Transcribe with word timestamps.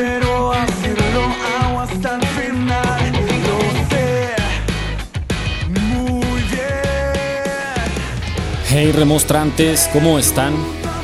quiero 0.00 0.52
hacerlo, 0.52 1.22
hago 1.62 1.80
hasta 1.80 2.16
el 2.16 2.26
final. 2.26 3.12
Lo 3.46 3.58
sé 3.90 4.34
muy 5.68 6.42
bien. 6.42 7.90
Hey 8.68 8.92
remostrantes, 8.92 9.90
¿cómo 9.92 10.18
están? 10.18 10.54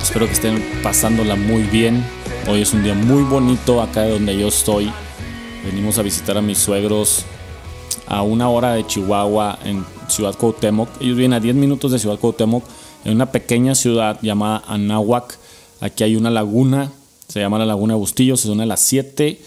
Espero 0.01 0.27
que 0.27 0.33
estén 0.33 0.65
pasándola 0.83 1.37
muy 1.37 1.65
bien. 1.65 2.05
Hoy 2.49 2.63
es 2.63 2.73
un 2.73 2.83
día 2.83 2.95
muy 2.95 3.23
bonito 3.25 3.83
acá 3.83 4.03
de 4.03 4.13
donde 4.13 4.39
yo 4.39 4.49
estoy. 4.49 4.91
Venimos 5.65 5.99
a 5.99 6.03
visitar 6.03 6.39
a 6.39 6.43
mis 6.43 6.59
suegros 6.59 7.27
a 8.07 8.23
una 8.23 8.49
hora 8.49 8.73
de 8.73 8.87
Chihuahua 8.87 9.59
en 9.65 9.85
Ciudad 10.09 10.35
Cuauhtémoc. 10.35 10.89
Ellos 11.01 11.17
viven 11.17 11.35
a 11.35 11.41
10 11.41 11.57
minutos 11.57 11.93
de 11.93 11.99
Ciudad 11.99 12.19
Cuauhtémoc 12.19 12.65
en 13.05 13.15
una 13.15 13.27
pequeña 13.27 13.75
ciudad 13.75 14.19
llamada 14.23 14.63
Anáhuac. 14.67 15.37
Aquí 15.81 16.05
hay 16.05 16.17
una 16.17 16.31
laguna, 16.31 16.93
se 17.37 17.43
llama 17.43 17.59
la 17.59 17.67
Laguna 17.67 17.97
Bustillos, 17.97 18.47
es 18.47 18.51
una 18.51 18.63
de 18.63 18.69
las 18.69 18.81
siete 18.81 19.39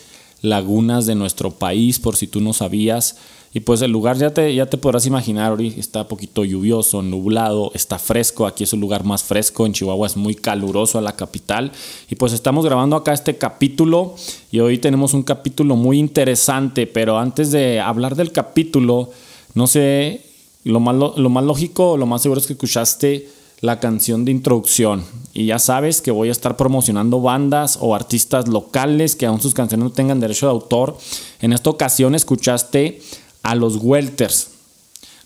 lagunas 0.44 1.08
de 1.08 1.16
nuestro 1.16 1.50
país, 1.50 1.98
por 1.98 2.16
si 2.16 2.28
tú 2.28 2.40
no 2.40 2.54
sabías. 2.54 3.18
Y 3.52 3.62
pues 3.62 3.82
el 3.82 3.90
lugar 3.90 4.16
ya 4.16 4.32
te, 4.32 4.54
ya 4.54 4.68
te 4.68 4.78
podrás 4.78 5.08
imaginar, 5.08 5.50
ahorita 5.50 5.80
está 5.80 6.08
poquito 6.08 6.46
lluvioso, 6.46 7.02
nublado, 7.02 7.72
está 7.74 7.98
fresco, 7.98 8.46
aquí 8.46 8.64
es 8.64 8.74
un 8.74 8.80
lugar 8.80 9.06
más 9.06 9.24
fresco, 9.24 9.66
en 9.66 9.74
Chihuahua 9.74 10.06
es 10.06 10.18
muy 10.18 10.36
caluroso 10.36 11.00
a 11.00 11.02
la 11.02 11.16
capital. 11.16 11.72
Y 12.12 12.16
pues 12.16 12.32
estamos 12.34 12.64
grabando 12.64 12.96
acá 12.96 13.12
este 13.12 13.40
capítulo 13.40 14.14
y 14.52 14.60
hoy 14.60 14.78
tenemos 14.78 15.16
un 15.16 15.24
capítulo 15.24 15.76
muy 15.76 15.98
interesante, 15.98 16.86
pero 16.86 17.18
antes 17.18 17.50
de 17.50 17.80
hablar 17.80 18.16
del 18.16 18.32
capítulo, 18.32 19.10
no 19.56 19.66
sé, 19.66 20.22
lo 20.64 20.80
más, 20.80 20.96
lo 21.18 21.30
más 21.32 21.44
lógico, 21.44 21.98
lo 21.98 22.06
más 22.06 22.22
seguro 22.22 22.40
es 22.40 22.46
que 22.46 22.54
escuchaste 22.54 23.39
la 23.62 23.80
canción 23.80 24.26
de 24.26 24.32
introducción. 24.32 25.04
Y 25.34 25.46
ya 25.46 25.60
sabes 25.60 26.02
que 26.02 26.12
voy 26.12 26.30
a 26.30 26.32
estar 26.32 26.58
promocionando 26.58 27.22
bandas 27.22 27.78
o 27.82 27.96
artistas 27.96 28.48
locales 28.48 29.16
que 29.16 29.26
aún 29.26 29.42
sus 29.42 29.54
canciones 29.54 29.84
no 29.84 29.92
tengan 29.92 30.20
derecho 30.20 30.48
de 30.48 30.52
autor. 30.52 30.98
En 31.42 31.54
esta 31.54 31.70
ocasión 31.70 32.16
escuchaste 32.16 33.02
a 33.44 33.56
los 33.56 33.78
Welters. 33.78 34.52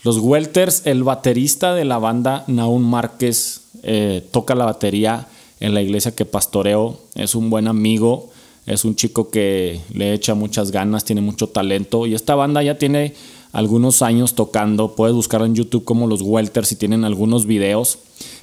Los 0.03 0.17
Welters, 0.17 0.85
el 0.85 1.03
baterista 1.03 1.73
de 1.73 1.85
la 1.85 1.97
banda 1.97 2.43
Naun 2.47 2.83
Márquez, 2.83 3.61
eh, 3.83 4.27
toca 4.31 4.55
la 4.55 4.65
batería 4.65 5.27
en 5.59 5.73
la 5.73 5.81
iglesia 5.81 6.13
que 6.13 6.25
pastoreo. 6.25 6.99
Es 7.15 7.35
un 7.35 7.49
buen 7.49 7.67
amigo, 7.67 8.29
es 8.65 8.83
un 8.83 8.95
chico 8.95 9.29
que 9.29 9.79
le 9.93 10.13
echa 10.13 10.33
muchas 10.33 10.71
ganas, 10.71 11.05
tiene 11.05 11.21
mucho 11.21 11.47
talento. 11.47 12.05
Y 12.05 12.15
esta 12.15 12.35
banda 12.35 12.61
ya 12.63 12.77
tiene 12.77 13.13
algunos 13.53 14.01
años 14.01 14.33
tocando. 14.33 14.95
Puedes 14.95 15.15
buscarlo 15.15 15.45
en 15.45 15.55
YouTube 15.55 15.85
como 15.85 16.07
los 16.07 16.21
Welters 16.21 16.73
y 16.73 16.75
tienen 16.75 17.05
algunos 17.05 17.45
videos. 17.45 17.99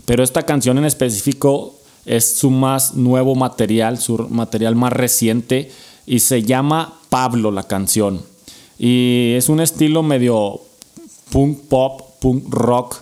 Pero 0.07 0.23
esta 0.23 0.45
canción 0.45 0.79
en 0.79 0.87
específico 0.87 1.75
es 2.07 2.25
su 2.25 2.51
más 2.51 2.95
nuevo 2.95 3.35
material, 3.35 3.99
su 3.99 4.17
material 4.31 4.77
más 4.77 4.93
reciente 4.93 5.71
y 6.07 6.21
se 6.21 6.43
llama 6.43 6.95
Pablo 7.11 7.51
la 7.51 7.65
canción. 7.65 8.23
Y 8.79 9.35
es 9.37 9.49
un 9.49 9.61
estilo 9.61 10.03
medio 10.03 10.61
punk 11.31 11.59
pop, 11.69 12.03
punk 12.21 12.45
rock. 12.49 12.97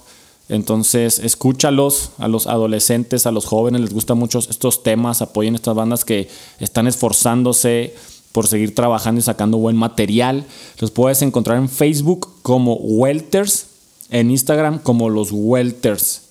Entonces, 0.48 1.18
escúchalos 1.18 2.10
a 2.18 2.26
los 2.26 2.46
adolescentes, 2.46 3.26
a 3.26 3.32
los 3.32 3.44
jóvenes, 3.44 3.82
les 3.82 3.92
gustan 3.92 4.18
mucho 4.18 4.38
estos 4.38 4.82
temas, 4.82 5.20
apoyen 5.20 5.54
estas 5.54 5.74
bandas 5.74 6.06
que 6.06 6.28
están 6.58 6.86
esforzándose 6.86 7.94
por 8.38 8.46
seguir 8.46 8.72
trabajando 8.72 9.18
y 9.18 9.22
sacando 9.22 9.58
buen 9.58 9.74
material. 9.74 10.44
Los 10.78 10.92
puedes 10.92 11.22
encontrar 11.22 11.58
en 11.58 11.68
Facebook 11.68 12.28
como 12.42 12.74
Welters, 12.74 13.66
en 14.10 14.30
Instagram 14.30 14.78
como 14.78 15.10
los 15.10 15.30
Welters 15.32 16.28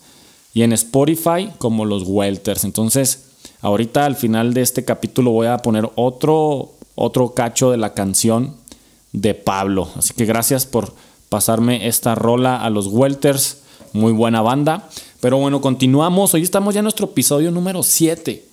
y 0.54 0.62
en 0.62 0.72
Spotify 0.72 1.50
como 1.58 1.84
los 1.84 2.04
Welters. 2.06 2.64
Entonces, 2.64 3.24
ahorita 3.60 4.06
al 4.06 4.16
final 4.16 4.54
de 4.54 4.62
este 4.62 4.86
capítulo 4.86 5.32
voy 5.32 5.48
a 5.48 5.58
poner 5.58 5.90
otro, 5.96 6.70
otro 6.94 7.34
cacho 7.34 7.72
de 7.72 7.76
la 7.76 7.92
canción 7.92 8.54
de 9.12 9.34
Pablo. 9.34 9.90
Así 9.94 10.14
que 10.14 10.24
gracias 10.24 10.64
por 10.64 10.94
pasarme 11.28 11.88
esta 11.88 12.14
rola 12.14 12.56
a 12.56 12.70
los 12.70 12.86
Welters. 12.86 13.58
Muy 13.92 14.12
buena 14.12 14.40
banda. 14.40 14.88
Pero 15.20 15.36
bueno, 15.36 15.60
continuamos. 15.60 16.32
Hoy 16.32 16.40
estamos 16.40 16.72
ya 16.72 16.80
en 16.80 16.84
nuestro 16.84 17.04
episodio 17.04 17.50
número 17.50 17.82
7. 17.82 18.47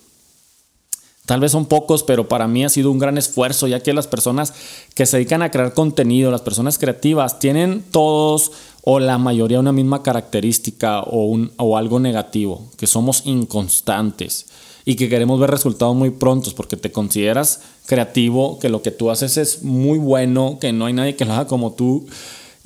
Tal 1.26 1.40
vez 1.40 1.52
son 1.52 1.66
pocos, 1.66 2.04
pero 2.04 2.28
para 2.28 2.46
mí 2.46 2.64
ha 2.64 2.68
sido 2.68 2.90
un 2.90 3.00
gran 3.00 3.18
esfuerzo, 3.18 3.66
ya 3.66 3.80
que 3.80 3.92
las 3.92 4.06
personas 4.06 4.54
que 4.94 5.06
se 5.06 5.16
dedican 5.16 5.42
a 5.42 5.50
crear 5.50 5.74
contenido, 5.74 6.30
las 6.30 6.40
personas 6.40 6.78
creativas, 6.78 7.40
tienen 7.40 7.84
todos 7.90 8.52
o 8.82 9.00
la 9.00 9.18
mayoría 9.18 9.58
una 9.58 9.72
misma 9.72 10.04
característica 10.04 11.00
o, 11.00 11.24
un, 11.24 11.52
o 11.56 11.76
algo 11.76 11.98
negativo, 11.98 12.62
que 12.76 12.86
somos 12.86 13.22
inconstantes 13.26 14.46
y 14.84 14.94
que 14.94 15.08
queremos 15.08 15.40
ver 15.40 15.50
resultados 15.50 15.96
muy 15.96 16.10
prontos 16.10 16.54
porque 16.54 16.76
te 16.76 16.92
consideras 16.92 17.60
creativo, 17.86 18.60
que 18.60 18.68
lo 18.68 18.82
que 18.82 18.92
tú 18.92 19.10
haces 19.10 19.36
es 19.36 19.64
muy 19.64 19.98
bueno, 19.98 20.58
que 20.60 20.72
no 20.72 20.86
hay 20.86 20.92
nadie 20.92 21.16
que 21.16 21.24
lo 21.24 21.32
haga 21.32 21.48
como 21.48 21.72
tú 21.72 22.06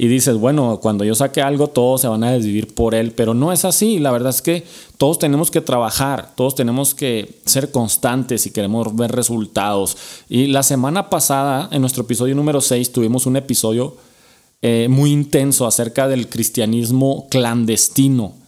y 0.02 0.08
dices, 0.08 0.38
bueno, 0.38 0.80
cuando 0.80 1.04
yo 1.04 1.14
saque 1.14 1.42
algo 1.42 1.66
todos 1.66 2.00
se 2.00 2.08
van 2.08 2.24
a 2.24 2.32
desvivir 2.32 2.74
por 2.74 2.94
él, 2.94 3.12
pero 3.12 3.34
no 3.34 3.52
es 3.52 3.66
así, 3.66 3.98
la 3.98 4.10
verdad 4.10 4.30
es 4.30 4.40
que 4.40 4.64
todos 4.96 5.18
tenemos 5.18 5.50
que 5.50 5.60
trabajar, 5.60 6.32
todos 6.36 6.54
tenemos 6.54 6.94
que 6.94 7.34
ser 7.44 7.70
constantes 7.70 8.46
y 8.46 8.50
queremos 8.50 8.96
ver 8.96 9.12
resultados. 9.12 9.98
Y 10.30 10.46
la 10.46 10.62
semana 10.62 11.10
pasada, 11.10 11.68
en 11.70 11.82
nuestro 11.82 12.04
episodio 12.04 12.34
número 12.34 12.62
6, 12.62 12.92
tuvimos 12.92 13.26
un 13.26 13.36
episodio 13.36 13.94
eh, 14.62 14.86
muy 14.88 15.12
intenso 15.12 15.66
acerca 15.66 16.08
del 16.08 16.30
cristianismo 16.30 17.26
clandestino. 17.28 18.39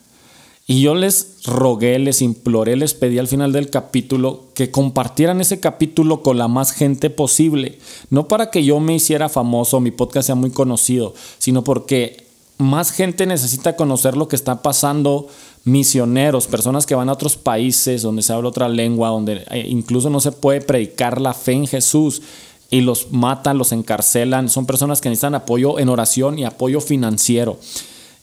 Y 0.66 0.80
yo 0.80 0.94
les 0.94 1.38
rogué, 1.44 1.98
les 1.98 2.22
imploré, 2.22 2.76
les 2.76 2.94
pedí 2.94 3.18
al 3.18 3.26
final 3.26 3.52
del 3.52 3.68
capítulo 3.68 4.44
que 4.54 4.70
compartieran 4.70 5.40
ese 5.40 5.58
capítulo 5.58 6.22
con 6.22 6.38
la 6.38 6.46
más 6.46 6.70
gente 6.72 7.10
posible. 7.10 7.78
No 8.10 8.28
para 8.28 8.50
que 8.50 8.64
yo 8.64 8.78
me 8.78 8.94
hiciera 8.94 9.28
famoso, 9.28 9.80
mi 9.80 9.90
podcast 9.90 10.26
sea 10.26 10.34
muy 10.36 10.50
conocido, 10.50 11.14
sino 11.38 11.64
porque 11.64 12.26
más 12.58 12.92
gente 12.92 13.26
necesita 13.26 13.74
conocer 13.74 14.16
lo 14.16 14.28
que 14.28 14.36
está 14.36 14.62
pasando, 14.62 15.26
misioneros, 15.64 16.46
personas 16.46 16.86
que 16.86 16.94
van 16.94 17.08
a 17.08 17.12
otros 17.12 17.36
países 17.36 18.02
donde 18.02 18.22
se 18.22 18.32
habla 18.32 18.48
otra 18.48 18.68
lengua, 18.68 19.08
donde 19.08 19.44
eh, 19.50 19.66
incluso 19.68 20.10
no 20.10 20.20
se 20.20 20.30
puede 20.30 20.60
predicar 20.60 21.20
la 21.20 21.34
fe 21.34 21.52
en 21.52 21.66
Jesús 21.66 22.22
y 22.70 22.80
los 22.80 23.10
matan, 23.10 23.58
los 23.58 23.72
encarcelan. 23.72 24.48
Son 24.48 24.64
personas 24.64 25.00
que 25.00 25.08
necesitan 25.08 25.34
apoyo 25.34 25.80
en 25.80 25.88
oración 25.88 26.38
y 26.38 26.44
apoyo 26.44 26.80
financiero. 26.80 27.58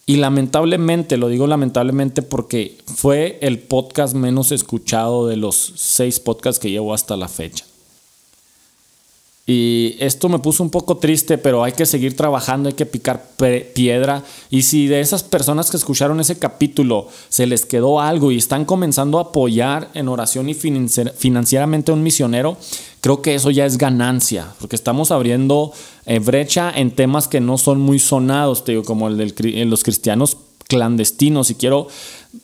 Y 0.10 0.16
lamentablemente, 0.16 1.18
lo 1.18 1.28
digo 1.28 1.46
lamentablemente 1.46 2.24
porque 2.24 2.80
fue 2.88 3.38
el 3.44 3.60
podcast 3.60 4.16
menos 4.16 4.52
escuchado 4.52 5.28
de 5.28 5.38
los 5.38 5.74
seis 5.76 6.20
podcasts 6.20 6.60
que 6.60 6.72
llevo 6.72 6.96
hasta 6.96 7.16
la 7.16 7.28
fecha. 7.28 7.69
Y 9.52 9.96
esto 9.98 10.30
me 10.30 10.38
puso 10.38 10.62
un 10.62 10.70
poco 10.70 10.98
triste, 10.98 11.40
pero 11.40 11.64
hay 11.64 11.72
que 11.72 11.88
seguir 11.88 12.16
trabajando, 12.16 12.70
hay 12.70 12.76
que 12.76 12.86
picar 12.86 13.32
piedra. 13.74 14.24
Y 14.52 14.62
si 14.62 14.86
de 14.86 15.00
esas 15.00 15.24
personas 15.24 15.72
que 15.72 15.78
escucharon 15.78 16.20
ese 16.20 16.38
capítulo 16.38 17.08
se 17.30 17.48
les 17.48 17.66
quedó 17.66 18.00
algo 18.00 18.32
y 18.32 18.38
están 18.38 18.64
comenzando 18.64 19.18
a 19.18 19.24
apoyar 19.24 19.90
en 19.96 20.08
oración 20.08 20.50
y 20.50 20.54
financieramente 20.54 21.90
a 21.90 21.96
un 21.96 22.04
misionero, 22.04 22.58
creo 23.02 23.24
que 23.24 23.34
eso 23.34 23.50
ya 23.50 23.66
es 23.66 23.80
ganancia, 23.80 24.54
porque 24.60 24.76
estamos 24.76 25.10
abriendo 25.10 25.74
eh, 26.06 26.20
brecha 26.20 26.72
en 26.76 26.92
temas 26.92 27.28
que 27.28 27.42
no 27.42 27.58
son 27.58 27.82
muy 27.82 27.98
sonados, 27.98 28.64
te 28.64 28.74
digo, 28.74 28.84
como 28.84 29.08
el 29.08 29.18
de 29.18 29.66
los 29.66 29.84
cristianos 29.84 30.38
clandestinos. 30.68 31.50
Y 31.50 31.56
quiero 31.56 31.88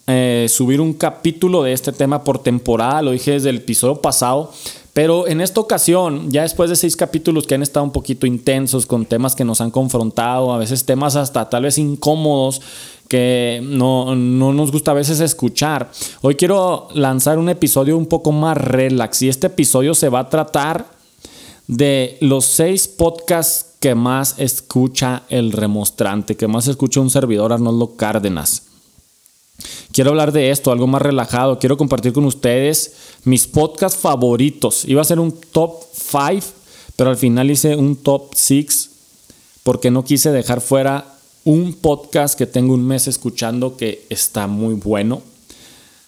eh, 0.08 0.48
subir 0.50 0.82
un 0.82 0.94
capítulo 0.94 1.62
de 1.62 1.74
este 1.74 1.92
tema 1.92 2.24
por 2.24 2.40
temporada, 2.42 3.04
lo 3.04 3.12
dije 3.12 3.30
desde 3.30 3.52
el 3.52 3.58
episodio 3.58 4.02
pasado 4.02 4.52
pero 4.96 5.28
en 5.28 5.42
esta 5.42 5.60
ocasión, 5.60 6.32
ya 6.32 6.44
después 6.44 6.70
de 6.70 6.78
seis 6.78 6.96
capítulos 6.96 7.46
que 7.46 7.54
han 7.54 7.62
estado 7.62 7.84
un 7.84 7.92
poquito 7.92 8.26
intensos 8.26 8.86
con 8.86 9.06
temas 9.06 9.36
que 9.36 9.44
nos 9.44 9.60
han 9.60 9.70
confrontado, 9.70 10.54
a 10.54 10.58
veces 10.58 10.86
temas 10.86 11.18
hasta 11.18 11.50
tal 11.50 11.64
vez 11.64 11.78
incómodos 11.78 12.62
que 13.10 13.60
no, 13.62 14.16
no, 14.16 14.54
nos 14.54 14.72
gusta 14.72 14.92
a 14.92 14.94
veces 14.94 15.20
escuchar. 15.20 15.92
Hoy 16.22 16.36
quiero 16.36 16.88
lanzar 16.94 17.40
un 17.40 17.50
episodio 17.50 17.98
un 17.98 18.06
poco 18.06 18.32
más 18.32 18.56
relax 18.56 19.22
y 19.24 19.28
este 19.28 19.48
episodio 19.48 19.96
se 19.96 20.08
va 20.08 20.20
a 20.20 20.30
tratar 20.30 20.86
de 21.68 22.18
los 22.22 22.46
seis 22.46 22.88
podcasts 22.88 23.76
que 23.82 23.96
más 23.96 24.36
escucha 24.38 25.24
el 25.28 25.52
remostrante, 25.52 26.38
que 26.38 26.48
más 26.48 26.70
escucha 26.70 27.02
un 27.02 27.10
servidor 27.10 27.52
Arnoldo 27.52 27.98
Cárdenas. 27.98 28.75
Quiero 29.92 30.12
hablar 30.12 30.32
de 30.32 30.52
esto, 30.52 30.72
algo 30.72 30.88
más 30.88 31.02
relajado. 31.02 31.60
Quiero 31.60 31.78
compartir 31.78 32.14
con 32.14 32.26
ustedes 32.26 32.94
mis 33.24 33.48
podcasts 33.48 34.00
favoritos. 34.00 34.86
Iba 34.86 35.02
a 35.02 35.06
ser 35.06 35.20
un 35.20 35.32
top 35.32 35.84
5, 35.94 36.46
pero 36.96 37.10
al 37.10 37.18
final 37.18 37.50
hice 37.50 37.76
un 37.76 37.96
top 37.96 38.34
6 38.34 38.92
porque 39.64 39.90
no 39.90 40.04
quise 40.04 40.32
dejar 40.32 40.62
fuera 40.62 41.16
un 41.44 41.74
podcast 41.74 42.38
que 42.38 42.46
tengo 42.46 42.74
un 42.74 42.86
mes 42.86 43.08
escuchando 43.08 43.78
que 43.78 44.06
está 44.10 44.48
muy 44.48 44.74
bueno. 44.74 45.22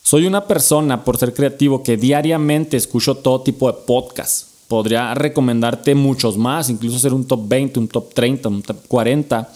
Soy 0.04 0.26
una 0.26 0.48
persona, 0.48 1.04
por 1.04 1.18
ser 1.18 1.34
creativo, 1.34 1.84
que 1.84 1.98
diariamente 1.98 2.78
escucho 2.78 3.16
todo 3.16 3.42
tipo 3.42 3.72
de 3.72 3.78
podcasts. 3.86 4.48
Podría 4.68 5.14
recomendarte 5.14 5.96
muchos 5.96 6.38
más, 6.38 6.70
incluso 6.70 6.98
hacer 6.98 7.14
un 7.14 7.26
top 7.26 7.48
20, 7.48 7.80
un 7.80 7.88
top 7.88 8.14
30, 8.14 8.50
un 8.50 8.62
top 8.62 8.88
40. 8.88 9.52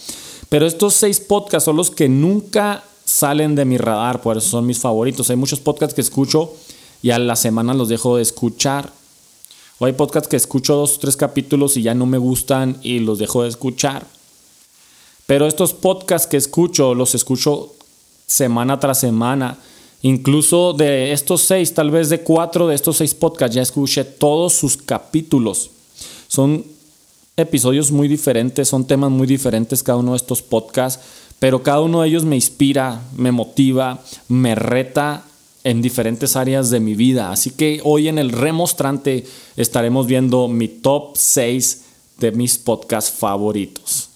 Pero 0.50 0.66
estos 0.66 0.94
seis 0.94 1.20
podcasts 1.20 1.66
son 1.66 1.78
los 1.78 1.90
que 1.90 2.10
nunca 2.10 2.84
salen 3.12 3.56
de 3.56 3.66
mi 3.66 3.78
radar, 3.78 4.22
por 4.22 4.38
eso 4.38 4.50
son 4.50 4.66
mis 4.66 4.80
favoritos. 4.80 5.30
Hay 5.30 5.36
muchos 5.36 5.60
podcasts 5.60 5.94
que 5.94 6.02
escucho 6.02 6.54
y 7.04 7.12
a 7.12 7.20
la 7.20 7.36
semana 7.36 7.74
los 7.74 7.90
dejo 7.90 8.16
de 8.16 8.22
escuchar. 8.22 8.92
O 9.80 9.86
hay 9.86 9.94
podcasts 9.94 10.30
que 10.30 10.38
escucho 10.38 10.76
dos 10.76 10.96
o 10.96 11.00
tres 11.00 11.18
capítulos 11.18 11.76
y 11.76 11.82
ya 11.82 11.94
no 11.94 12.06
me 12.06 12.18
gustan 12.18 12.78
y 12.82 13.00
los 13.00 13.20
dejo 13.20 13.44
de 13.44 13.50
escuchar. 13.50 14.06
Pero 15.26 15.46
estos 15.46 15.74
podcasts 15.74 16.28
que 16.28 16.38
escucho, 16.38 16.94
los 16.96 17.14
escucho 17.16 17.74
semana 18.26 18.80
tras 18.80 19.00
semana. 19.00 19.58
Incluso 20.04 20.74
de 20.74 21.12
estos 21.12 21.42
seis, 21.42 21.74
tal 21.74 21.92
vez 21.92 22.10
de 22.10 22.22
cuatro 22.22 22.68
de 22.68 22.76
estos 22.76 22.98
seis 22.98 23.14
podcasts, 23.14 23.56
ya 23.56 23.62
escuché 23.62 24.04
todos 24.04 24.54
sus 24.54 24.78
capítulos. 24.78 25.70
Son 26.28 26.64
episodios 27.38 27.92
muy 27.92 28.08
diferentes, 28.08 28.70
son 28.70 28.86
temas 28.86 29.12
muy 29.12 29.28
diferentes 29.28 29.84
cada 29.84 29.98
uno 29.98 30.12
de 30.12 30.18
estos 30.18 30.42
podcasts, 30.42 31.04
pero 31.42 31.64
cada 31.64 31.82
uno 31.82 32.02
de 32.02 32.08
ellos 32.08 32.24
me 32.24 32.36
inspira, 32.36 33.02
me 33.18 33.32
motiva, 33.32 34.00
me 34.28 34.54
reta 34.54 35.24
en 35.64 35.82
diferentes 35.82 36.36
áreas 36.36 36.70
de 36.70 36.80
mi 36.80 36.94
vida. 36.94 37.32
Así 37.32 37.50
que 37.50 37.82
hoy 37.84 38.10
en 38.10 38.20
el 38.20 38.32
remostrante 38.32 39.26
estaremos 39.58 40.06
viendo 40.06 40.48
mi 40.48 40.68
top 40.68 41.18
6 41.18 41.82
de 42.20 42.32
mis 42.34 42.60
podcasts 42.60 43.10
favoritos. 43.10 44.10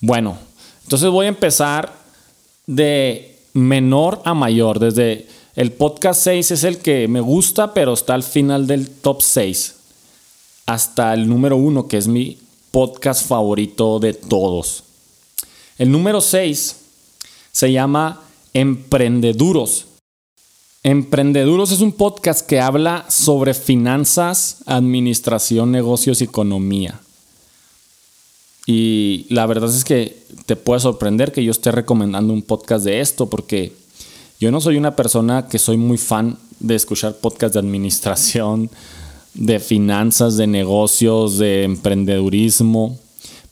Bueno, 0.00 0.38
entonces 0.84 1.10
voy 1.10 1.26
a 1.26 1.30
empezar 1.30 1.92
de 2.68 3.36
menor 3.52 4.22
a 4.24 4.32
mayor. 4.32 4.78
Desde 4.78 5.26
el 5.56 5.72
podcast 5.72 6.22
6 6.22 6.52
es 6.52 6.62
el 6.62 6.78
que 6.78 7.08
me 7.08 7.20
gusta, 7.20 7.74
pero 7.74 7.94
está 7.94 8.14
al 8.14 8.22
final 8.22 8.68
del 8.68 8.88
top 8.88 9.22
6. 9.22 9.74
Hasta 10.66 11.14
el 11.14 11.28
número 11.28 11.56
1, 11.56 11.88
que 11.88 11.96
es 11.96 12.06
mi 12.06 12.45
podcast 12.76 13.26
favorito 13.26 13.98
de 13.98 14.12
todos. 14.12 14.84
El 15.78 15.90
número 15.90 16.20
6 16.20 16.76
se 17.50 17.72
llama 17.72 18.20
Emprendeduros. 18.52 19.86
Emprendeduros 20.82 21.72
es 21.72 21.80
un 21.80 21.92
podcast 21.92 22.46
que 22.46 22.60
habla 22.60 23.06
sobre 23.08 23.54
finanzas, 23.54 24.58
administración, 24.66 25.72
negocios 25.72 26.20
y 26.20 26.24
economía. 26.24 27.00
Y 28.66 29.24
la 29.30 29.46
verdad 29.46 29.74
es 29.74 29.82
que 29.82 30.24
te 30.44 30.54
puede 30.54 30.80
sorprender 30.80 31.32
que 31.32 31.42
yo 31.42 31.52
esté 31.52 31.72
recomendando 31.72 32.34
un 32.34 32.42
podcast 32.42 32.84
de 32.84 33.00
esto 33.00 33.30
porque 33.30 33.72
yo 34.38 34.50
no 34.50 34.60
soy 34.60 34.76
una 34.76 34.94
persona 34.94 35.48
que 35.48 35.58
soy 35.58 35.78
muy 35.78 35.96
fan 35.96 36.36
de 36.60 36.74
escuchar 36.74 37.16
podcasts 37.16 37.54
de 37.54 37.60
administración, 37.60 38.68
de 39.36 39.60
finanzas, 39.60 40.36
de 40.36 40.46
negocios, 40.46 41.38
de 41.38 41.64
emprendedurismo. 41.64 42.98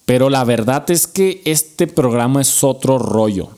Pero 0.07 0.31
la 0.31 0.45
verdad 0.45 0.91
es 0.91 1.07
que 1.07 1.43
este 1.45 1.87
programa 1.87 2.41
es 2.41 2.65
otro 2.65 2.99
rollo. 2.99 3.51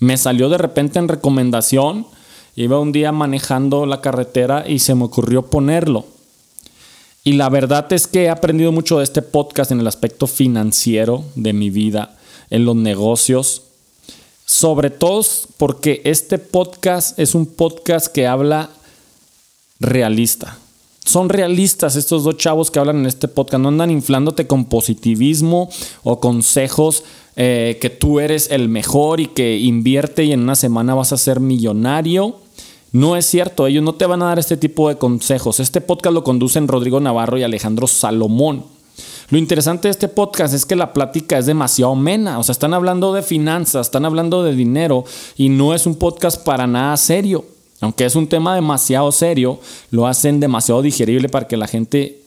Me 0.00 0.16
salió 0.16 0.48
de 0.48 0.58
repente 0.58 0.98
en 0.98 1.08
recomendación. 1.08 2.06
Iba 2.56 2.80
un 2.80 2.92
día 2.92 3.12
manejando 3.12 3.86
la 3.86 4.00
carretera 4.00 4.68
y 4.68 4.80
se 4.80 4.94
me 4.94 5.04
ocurrió 5.04 5.46
ponerlo. 5.46 6.06
Y 7.24 7.34
la 7.34 7.48
verdad 7.48 7.92
es 7.92 8.06
que 8.06 8.24
he 8.24 8.28
aprendido 8.30 8.72
mucho 8.72 8.98
de 8.98 9.04
este 9.04 9.22
podcast 9.22 9.70
en 9.70 9.80
el 9.80 9.86
aspecto 9.86 10.26
financiero 10.26 11.24
de 11.34 11.52
mi 11.52 11.70
vida, 11.70 12.16
en 12.50 12.64
los 12.64 12.76
negocios. 12.76 13.62
Sobre 14.46 14.88
todo 14.88 15.22
porque 15.58 16.00
este 16.04 16.38
podcast 16.38 17.18
es 17.18 17.34
un 17.34 17.44
podcast 17.46 18.06
que 18.06 18.26
habla 18.26 18.70
realista. 19.78 20.58
Son 21.08 21.30
realistas 21.30 21.96
estos 21.96 22.22
dos 22.22 22.36
chavos 22.36 22.70
que 22.70 22.78
hablan 22.78 22.98
en 22.98 23.06
este 23.06 23.28
podcast. 23.28 23.62
No 23.62 23.68
andan 23.68 23.90
inflándote 23.90 24.46
con 24.46 24.66
positivismo 24.66 25.70
o 26.02 26.20
consejos 26.20 27.02
eh, 27.34 27.78
que 27.80 27.88
tú 27.88 28.20
eres 28.20 28.50
el 28.50 28.68
mejor 28.68 29.18
y 29.18 29.28
que 29.28 29.56
invierte 29.56 30.24
y 30.24 30.32
en 30.32 30.40
una 30.40 30.54
semana 30.54 30.94
vas 30.94 31.14
a 31.14 31.16
ser 31.16 31.40
millonario. 31.40 32.36
No 32.92 33.16
es 33.16 33.24
cierto, 33.24 33.66
ellos 33.66 33.82
no 33.82 33.94
te 33.94 34.04
van 34.04 34.20
a 34.20 34.26
dar 34.26 34.38
este 34.38 34.58
tipo 34.58 34.90
de 34.90 34.98
consejos. 34.98 35.60
Este 35.60 35.80
podcast 35.80 36.12
lo 36.12 36.24
conducen 36.24 36.68
Rodrigo 36.68 37.00
Navarro 37.00 37.38
y 37.38 37.42
Alejandro 37.42 37.86
Salomón. 37.86 38.64
Lo 39.30 39.38
interesante 39.38 39.88
de 39.88 39.92
este 39.92 40.08
podcast 40.08 40.52
es 40.52 40.66
que 40.66 40.76
la 40.76 40.92
plática 40.92 41.38
es 41.38 41.46
demasiado 41.46 41.94
mena, 41.94 42.38
o 42.38 42.42
sea, 42.42 42.52
están 42.52 42.74
hablando 42.74 43.14
de 43.14 43.22
finanzas, 43.22 43.86
están 43.86 44.04
hablando 44.04 44.42
de 44.42 44.54
dinero 44.54 45.04
y 45.38 45.48
no 45.48 45.72
es 45.72 45.86
un 45.86 45.94
podcast 45.94 46.44
para 46.44 46.66
nada 46.66 46.94
serio. 46.98 47.46
Aunque 47.80 48.04
es 48.04 48.16
un 48.16 48.26
tema 48.26 48.54
demasiado 48.54 49.10
serio, 49.12 49.60
lo 49.90 50.06
hacen 50.06 50.40
demasiado 50.40 50.82
digerible 50.82 51.28
para 51.28 51.46
que 51.46 51.56
la 51.56 51.68
gente 51.68 52.20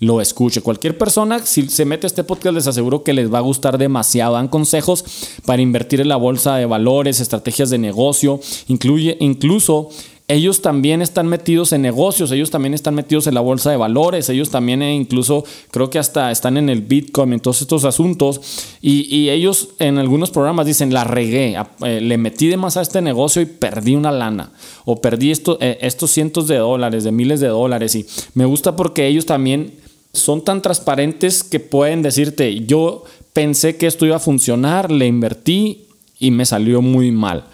lo 0.00 0.20
escuche. 0.20 0.60
Cualquier 0.60 0.98
persona, 0.98 1.44
si 1.44 1.68
se 1.68 1.84
mete 1.84 2.06
a 2.06 2.08
este 2.08 2.24
podcast, 2.24 2.54
les 2.54 2.66
aseguro 2.66 3.02
que 3.02 3.12
les 3.12 3.32
va 3.32 3.38
a 3.38 3.42
gustar 3.42 3.78
demasiado. 3.78 4.34
Dan 4.34 4.48
consejos 4.48 5.04
para 5.44 5.62
invertir 5.62 6.00
en 6.00 6.08
la 6.08 6.16
bolsa 6.16 6.56
de 6.56 6.66
valores, 6.66 7.20
estrategias 7.20 7.70
de 7.70 7.78
negocio, 7.78 8.40
incluye, 8.68 9.16
incluso 9.20 9.90
ellos 10.34 10.62
también 10.62 11.00
están 11.00 11.28
metidos 11.28 11.72
en 11.72 11.82
negocios, 11.82 12.32
ellos 12.32 12.50
también 12.50 12.74
están 12.74 12.96
metidos 12.96 13.28
en 13.28 13.34
la 13.34 13.40
bolsa 13.40 13.70
de 13.70 13.76
valores, 13.76 14.28
ellos 14.28 14.50
también 14.50 14.82
eh, 14.82 14.92
incluso 14.92 15.44
creo 15.70 15.90
que 15.90 16.00
hasta 16.00 16.32
están 16.32 16.56
en 16.56 16.68
el 16.68 16.82
Bitcoin, 16.82 17.32
en 17.32 17.40
todos 17.40 17.62
estos 17.62 17.84
asuntos. 17.84 18.40
Y, 18.80 19.28
ellos 19.28 19.70
en 19.78 19.98
algunos 19.98 20.30
programas 20.30 20.66
dicen, 20.66 20.92
la 20.92 21.04
regué, 21.04 21.56
eh, 21.84 22.00
le 22.00 22.18
metí 22.18 22.48
de 22.48 22.56
más 22.56 22.76
a 22.76 22.82
este 22.82 23.00
negocio 23.00 23.42
y 23.42 23.46
perdí 23.46 23.94
una 23.94 24.10
lana. 24.10 24.50
O 24.84 25.00
perdí 25.00 25.32
eh, 25.32 25.78
estos 25.80 26.10
cientos 26.10 26.48
de 26.48 26.56
dólares, 26.56 27.04
de 27.04 27.12
miles 27.12 27.38
de 27.38 27.48
dólares. 27.48 27.94
Y 27.94 28.04
me 28.34 28.44
gusta 28.44 28.74
porque 28.74 29.06
ellos 29.06 29.26
también 29.26 29.74
son 30.12 30.42
tan 30.42 30.62
transparentes 30.62 31.44
que 31.44 31.60
pueden 31.60 32.02
decirte, 32.02 32.64
yo 32.66 33.04
pensé 33.32 33.76
que 33.76 33.86
esto 33.86 34.04
iba 34.04 34.16
a 34.16 34.20
funcionar, 34.20 34.90
le 34.90 35.06
invertí 35.06 35.86
y 36.18 36.32
me 36.32 36.44
salió 36.44 36.82
muy 36.82 37.12
mal. 37.12 37.44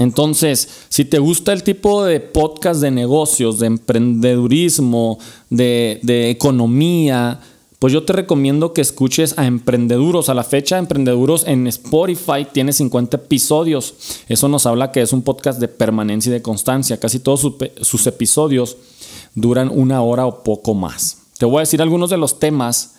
Entonces, 0.00 0.86
si 0.88 1.04
te 1.04 1.18
gusta 1.18 1.52
el 1.52 1.62
tipo 1.62 2.02
de 2.04 2.20
podcast 2.20 2.80
de 2.80 2.90
negocios, 2.90 3.58
de 3.58 3.66
emprendedurismo, 3.66 5.18
de, 5.50 6.30
economía, 6.30 7.38
pues 7.78 7.92
yo 7.92 8.02
te 8.04 8.14
recomiendo 8.14 8.72
que 8.72 8.80
escuches 8.80 9.36
a 9.36 9.44
Emprendeduros. 9.44 10.30
A 10.30 10.34
la 10.34 10.42
fecha, 10.42 10.78
Emprendeduros 10.78 11.46
en 11.46 11.66
Spotify 11.66 12.46
tiene 12.50 12.72
50 12.72 13.18
episodios. 13.18 13.94
Eso 14.26 14.48
nos 14.48 14.64
habla 14.64 14.90
que 14.90 15.02
es 15.02 15.12
un 15.12 15.20
podcast 15.20 15.60
de 15.60 15.68
permanencia 15.68 16.30
y 16.30 16.32
de 16.32 16.40
constancia. 16.40 16.98
Casi 16.98 17.18
todos 17.18 17.46
sus 17.82 18.06
episodios 18.06 18.78
duran 19.34 19.70
una 19.70 20.00
hora 20.00 20.24
o 20.24 20.42
poco 20.42 20.72
más. 20.72 21.18
Te 21.36 21.44
voy 21.44 21.58
a 21.58 21.60
decir 21.60 21.82
algunos 21.82 22.08
de 22.08 22.16
los 22.16 22.38
temas 22.38 22.94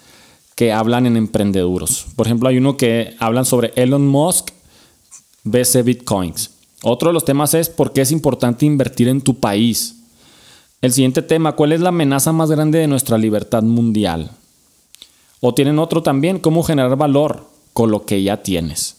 que 0.54 0.72
hablan 0.72 1.08
en 1.08 1.18
Emprendeduros. 1.18 2.06
Por 2.16 2.28
ejemplo, 2.28 2.48
hay 2.48 2.58
uno 2.58 2.78
que 2.78 3.16
hablan 3.18 3.46
sobre 3.46 3.74
Elon 3.76 4.08
Musk, 4.08 4.50
BC 5.46 5.82
Bitcoins. 5.82 6.61
Otro 6.84 7.10
de 7.10 7.14
los 7.14 7.26
temas 7.26 7.54
es 7.54 7.70
por 7.70 7.94
qué 7.94 8.02
es 8.02 8.12
importante 8.12 8.66
invertir 8.66 9.08
en 9.08 9.22
tu 9.22 9.40
país. 9.40 9.98
El 10.82 10.92
siguiente 10.92 11.22
tema, 11.22 11.56
¿cuál 11.56 11.74
es 11.74 11.82
la 11.82 11.90
amenaza 11.90 12.32
más 12.32 12.50
grande 12.50 12.80
de 12.80 12.88
nuestra 12.88 13.18
libertad 13.18 13.62
mundial? 13.62 14.32
O 15.40 15.54
tienen 15.54 15.80
otro 15.80 16.02
también, 16.02 16.40
cómo 16.40 16.64
generar 16.64 16.96
valor 16.96 17.48
con 17.74 17.92
lo 17.92 18.06
que 18.06 18.24
ya 18.24 18.42
tienes. 18.42 18.98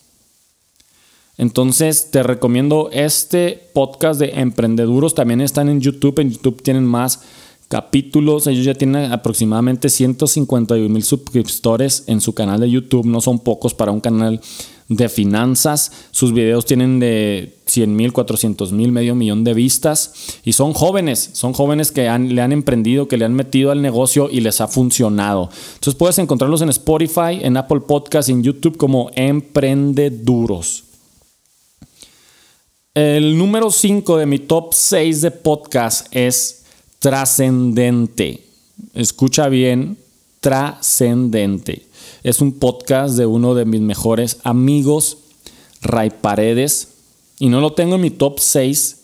Entonces 1.38 2.10
te 2.10 2.22
recomiendo 2.22 2.90
este 2.92 3.68
podcast 3.72 4.20
de 4.20 4.40
Emprendeduros. 4.40 5.14
También 5.14 5.40
están 5.40 5.68
en 5.68 5.80
YouTube. 5.80 6.20
En 6.20 6.30
YouTube 6.30 6.62
tienen 6.62 6.84
más 6.84 7.22
capítulos. 7.68 8.46
Ellos 8.46 8.64
ya 8.64 8.74
tienen 8.74 9.10
aproximadamente 9.10 9.88
151 9.88 10.88
mil 10.88 11.02
suscriptores 11.02 12.04
en 12.06 12.20
su 12.20 12.34
canal 12.34 12.60
de 12.60 12.70
YouTube. 12.70 13.06
No 13.06 13.20
son 13.20 13.38
pocos 13.38 13.74
para 13.74 13.92
un 13.92 14.00
canal 14.00 14.40
de 14.96 15.08
finanzas. 15.08 15.92
Sus 16.10 16.32
videos 16.32 16.64
tienen 16.64 17.00
de 17.00 17.56
100 17.66 17.94
mil, 17.94 18.12
400 18.12 18.72
mil, 18.72 18.92
medio 18.92 19.14
millón 19.14 19.44
de 19.44 19.54
vistas. 19.54 20.12
Y 20.44 20.52
son 20.52 20.72
jóvenes, 20.72 21.30
son 21.32 21.52
jóvenes 21.52 21.92
que 21.92 22.02
le 22.02 22.42
han 22.42 22.52
emprendido, 22.52 23.08
que 23.08 23.16
le 23.16 23.24
han 23.24 23.34
metido 23.34 23.70
al 23.70 23.82
negocio 23.82 24.28
y 24.30 24.40
les 24.40 24.60
ha 24.60 24.68
funcionado. 24.68 25.50
Entonces 25.74 25.94
puedes 25.94 26.18
encontrarlos 26.18 26.62
en 26.62 26.68
Spotify, 26.70 27.40
en 27.40 27.56
Apple 27.56 27.80
Podcast, 27.80 28.28
en 28.28 28.42
YouTube 28.42 28.76
como 28.76 29.10
Emprendeduros. 29.14 30.84
El 32.94 33.38
número 33.38 33.70
5 33.70 34.18
de 34.18 34.26
mi 34.26 34.38
top 34.38 34.74
6 34.74 35.22
de 35.22 35.30
podcast 35.30 36.14
es 36.14 36.64
Trascendente. 36.98 38.44
Escucha 38.92 39.48
bien, 39.48 39.96
trascendente. 40.40 41.86
Es 42.22 42.40
un 42.40 42.52
podcast 42.52 43.16
de 43.16 43.26
uno 43.26 43.56
de 43.56 43.64
mis 43.64 43.80
mejores 43.80 44.38
amigos, 44.44 45.18
Ray 45.80 46.10
Paredes. 46.10 46.88
Y 47.40 47.48
no 47.48 47.60
lo 47.60 47.72
tengo 47.72 47.96
en 47.96 48.00
mi 48.00 48.10
top 48.10 48.38
6 48.38 49.00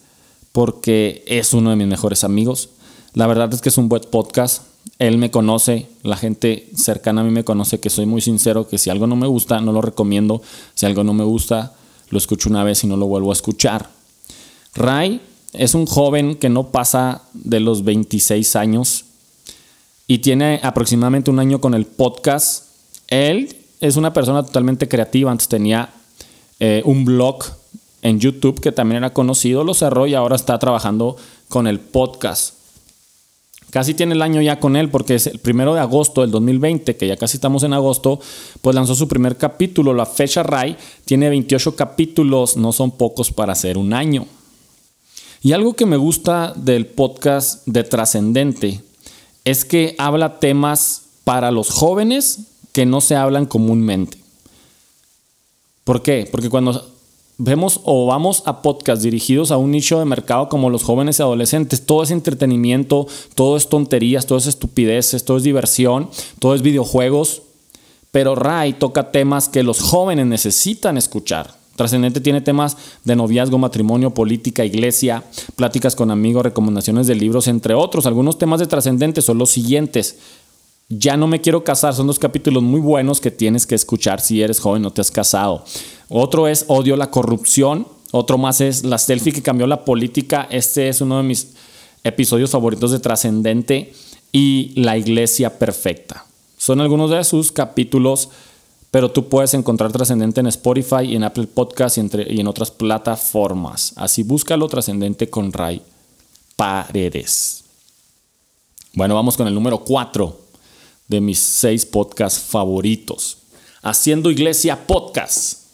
porque 0.52 1.25
es 1.26 1.52
uno 1.52 1.70
de 1.70 1.76
mis 1.76 1.88
mejores 1.88 2.22
amigos. 2.22 2.68
La 3.14 3.26
verdad 3.26 3.52
es 3.52 3.60
que 3.60 3.70
es 3.70 3.78
un 3.78 3.88
buen 3.88 4.02
podcast. 4.08 4.62
Él 5.00 5.18
me 5.18 5.32
conoce, 5.32 5.88
la 6.04 6.16
gente 6.16 6.68
cercana 6.76 7.22
a 7.22 7.25
mí 7.25 7.32
me 7.32 7.42
conoce 7.42 7.80
que 7.80 7.90
soy 7.90 8.06
muy 8.06 8.20
sincero, 8.20 8.68
que 8.68 8.78
si 8.78 8.88
algo 8.88 9.08
no 9.08 9.16
me 9.16 9.26
gusta, 9.26 9.60
no 9.60 9.72
lo 9.72 9.82
recomiendo. 9.82 10.40
Si 10.75 10.87
algo 10.87 11.02
no 11.02 11.12
me 11.12 11.25
gusta, 11.25 11.75
lo 12.10 12.18
escucho 12.18 12.48
una 12.48 12.62
vez 12.62 12.84
y 12.84 12.87
no 12.87 12.96
lo 12.96 13.06
vuelvo 13.06 13.30
a 13.30 13.34
escuchar. 13.34 13.90
Ray 14.76 15.20
es 15.54 15.75
un 15.75 15.87
joven 15.87 16.37
que 16.37 16.50
no 16.50 16.68
pasa 16.68 17.22
de 17.34 17.58
los 17.58 17.82
26 17.82 18.54
años 18.54 19.06
y 20.06 20.18
tiene 20.18 20.60
aproximadamente 20.62 21.32
un 21.32 21.40
año 21.40 21.60
con 21.60 21.75
el 21.75 21.84
podcast 21.84 22.67
él 23.08 23.56
es 23.80 23.96
una 23.96 24.12
persona 24.12 24.42
totalmente 24.44 24.88
creativa. 24.88 25.30
Antes 25.30 25.48
tenía 25.48 25.90
eh, 26.60 26.82
un 26.84 27.04
blog 27.04 27.44
en 28.02 28.20
YouTube, 28.20 28.60
que 28.60 28.72
también 28.72 28.98
era 28.98 29.12
conocido, 29.12 29.64
lo 29.64 29.74
cerró 29.74 30.06
y 30.06 30.14
ahora 30.14 30.36
está 30.36 30.58
trabajando 30.58 31.16
con 31.48 31.66
el 31.66 31.80
podcast. 31.80 32.54
Casi 33.70 33.92
tiene 33.92 34.14
el 34.14 34.22
año 34.22 34.40
ya 34.40 34.60
con 34.60 34.76
él 34.76 34.88
porque 34.88 35.16
es 35.16 35.26
el 35.26 35.40
primero 35.40 35.74
de 35.74 35.80
agosto 35.80 36.22
del 36.22 36.30
2020, 36.30 36.96
que 36.96 37.06
ya 37.06 37.16
casi 37.16 37.36
estamos 37.36 37.64
en 37.64 37.74
agosto, 37.74 38.18
pues 38.62 38.74
lanzó 38.74 38.94
su 38.94 39.08
primer 39.08 39.36
capítulo. 39.36 39.92
La 39.92 40.06
fecha 40.06 40.42
Ray 40.42 40.76
tiene 41.04 41.28
28 41.28 41.76
capítulos, 41.76 42.56
no 42.56 42.72
son 42.72 42.92
pocos 42.92 43.30
para 43.30 43.52
hacer 43.52 43.76
un 43.76 43.92
año. 43.92 44.26
Y 45.42 45.52
algo 45.52 45.74
que 45.74 45.86
me 45.86 45.98
gusta 45.98 46.54
del 46.56 46.86
podcast 46.86 47.66
de 47.66 47.84
Trascendente 47.84 48.80
es 49.44 49.64
que 49.64 49.94
habla 49.98 50.40
temas 50.40 51.02
para 51.24 51.50
los 51.50 51.70
jóvenes 51.70 52.47
que 52.72 52.87
no 52.87 53.00
se 53.00 53.16
hablan 53.16 53.46
comúnmente. 53.46 54.18
¿Por 55.84 56.02
qué? 56.02 56.28
Porque 56.30 56.50
cuando 56.50 56.87
vemos 57.38 57.80
o 57.84 58.06
vamos 58.06 58.42
a 58.46 58.62
podcasts 58.62 59.04
dirigidos 59.04 59.52
a 59.52 59.56
un 59.56 59.70
nicho 59.70 59.98
de 59.98 60.04
mercado 60.04 60.48
como 60.48 60.70
los 60.70 60.82
jóvenes 60.82 61.18
y 61.18 61.22
adolescentes, 61.22 61.87
todo 61.87 62.02
es 62.02 62.10
entretenimiento, 62.10 63.06
todo 63.34 63.56
es 63.56 63.68
tonterías, 63.68 64.26
todo 64.26 64.38
es 64.38 64.46
estupideces, 64.46 65.25
todo 65.25 65.37
es 65.37 65.44
diversión, 65.44 66.10
todo 66.40 66.54
es 66.54 66.62
videojuegos, 66.62 67.42
pero 68.10 68.34
Ray 68.34 68.75
toca 68.75 69.12
temas 69.12 69.48
que 69.48 69.62
los 69.62 69.80
jóvenes 69.80 70.26
necesitan 70.26 70.96
escuchar. 70.96 71.56
Trascendente 71.76 72.20
tiene 72.20 72.40
temas 72.40 72.76
de 73.04 73.14
noviazgo, 73.14 73.56
matrimonio, 73.56 74.12
política, 74.12 74.64
iglesia, 74.64 75.22
pláticas 75.54 75.94
con 75.94 76.10
amigos, 76.10 76.42
recomendaciones 76.42 77.06
de 77.06 77.14
libros, 77.14 77.46
entre 77.46 77.75
otros. 77.75 78.04
Algunos 78.06 78.37
temas 78.37 78.58
de 78.58 78.66
Trascendente 78.66 79.22
son 79.22 79.38
los 79.38 79.50
siguientes. 79.50 80.16
Ya 80.90 81.18
no 81.18 81.26
me 81.26 81.42
quiero 81.42 81.64
casar, 81.64 81.95
son 81.95 82.07
dos 82.07 82.18
capítulos 82.18 82.62
muy 82.62 82.80
buenos 82.80 83.21
que 83.21 83.30
tienes 83.30 83.66
que 83.66 83.75
escuchar 83.75 84.23
si 84.23 84.40
eres 84.40 84.59
joven 84.59 84.87
o 84.87 84.90
te 84.90 85.02
has 85.02 85.11
casado. 85.11 85.64
Otro 86.09 86.49
es 86.49 86.64
Odio 86.68 86.97
la 86.97 87.11
corrupción. 87.11 87.87
Otro 88.11 88.38
más 88.38 88.62
es 88.62 88.85
La 88.85 88.97
selfie 88.97 89.33
que 89.33 89.42
cambió 89.42 89.66
la 89.66 89.85
política. 89.85 90.49
Este 90.50 90.88
es 90.88 91.02
uno 91.02 91.18
de 91.18 91.25
mis 91.25 91.49
episodios 92.04 92.50
favoritos 92.50 92.90
de 92.90 93.00
Trascendente. 93.00 93.92
Y 94.33 94.73
La 94.76 94.97
iglesia 94.97 95.59
perfecta. 95.59 96.25
Son 96.57 96.80
algunos 96.80 97.11
de 97.11 97.23
sus 97.25 97.52
capítulos 97.52 98.30
pero 98.90 99.11
tú 99.11 99.28
puedes 99.28 99.52
encontrar 99.52 99.92
Trascendente 99.92 100.40
en 100.40 100.47
Spotify 100.47 101.02
y 101.04 101.16
en 101.16 101.25
Apple 101.25 101.47
Podcasts 101.47 101.99
y, 101.99 102.40
en 102.40 102.47
otras 102.47 102.71
plataformas. 102.71 103.92
Así 103.97 104.23
búscalo 104.23 104.66
Trascendente 104.66 105.28
con 105.28 105.52
Ray 105.52 105.83
Paredes. 106.57 107.64
Bueno, 108.95 109.14
vamos 109.14 109.37
con 109.37 109.47
el 109.47 109.54
número 109.54 109.80
4 109.80 110.47
de 111.08 111.20
mis 111.20 111.38
seis 111.38 111.84
podcasts 111.84 112.40
favoritos. 112.40 113.38
Haciendo 113.82 114.30
Iglesia 114.30 114.86
Podcast. 114.86 115.64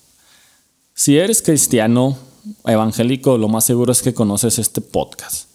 Si 0.94 1.18
eres 1.18 1.42
cristiano 1.42 2.16
evangélico, 2.64 3.36
lo 3.36 3.48
más 3.48 3.64
seguro 3.64 3.92
es 3.92 4.02
que 4.02 4.14
conoces 4.14 4.58
este 4.58 4.80
podcast. 4.80 5.48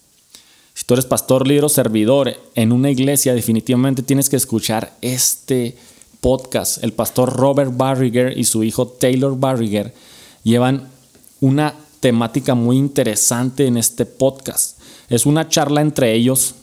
Si 0.73 0.83
tú 0.85 0.93
eres 0.93 1.05
pastor, 1.05 1.47
líder 1.47 1.65
o 1.65 1.69
servidor 1.69 2.35
en 2.55 2.71
una 2.71 2.89
iglesia, 2.89 3.33
definitivamente 3.33 4.03
tienes 4.03 4.29
que 4.29 4.35
escuchar 4.35 4.93
este 5.01 5.77
podcast 6.21 6.83
el 6.83 6.93
pastor 6.93 7.33
Robert 7.33 7.71
Barriger 7.75 8.37
y 8.37 8.43
su 8.43 8.63
hijo 8.63 8.87
Taylor 8.87 9.37
Barriger 9.37 9.93
llevan 10.43 10.89
una 11.39 11.73
temática 11.99 12.55
muy 12.55 12.77
interesante 12.77 13.67
en 13.67 13.77
este 13.77 14.05
podcast. 14.05 14.79
Es 15.09 15.25
una 15.25 15.47
charla 15.47 15.81
entre 15.81 16.13
ellos. 16.13 16.55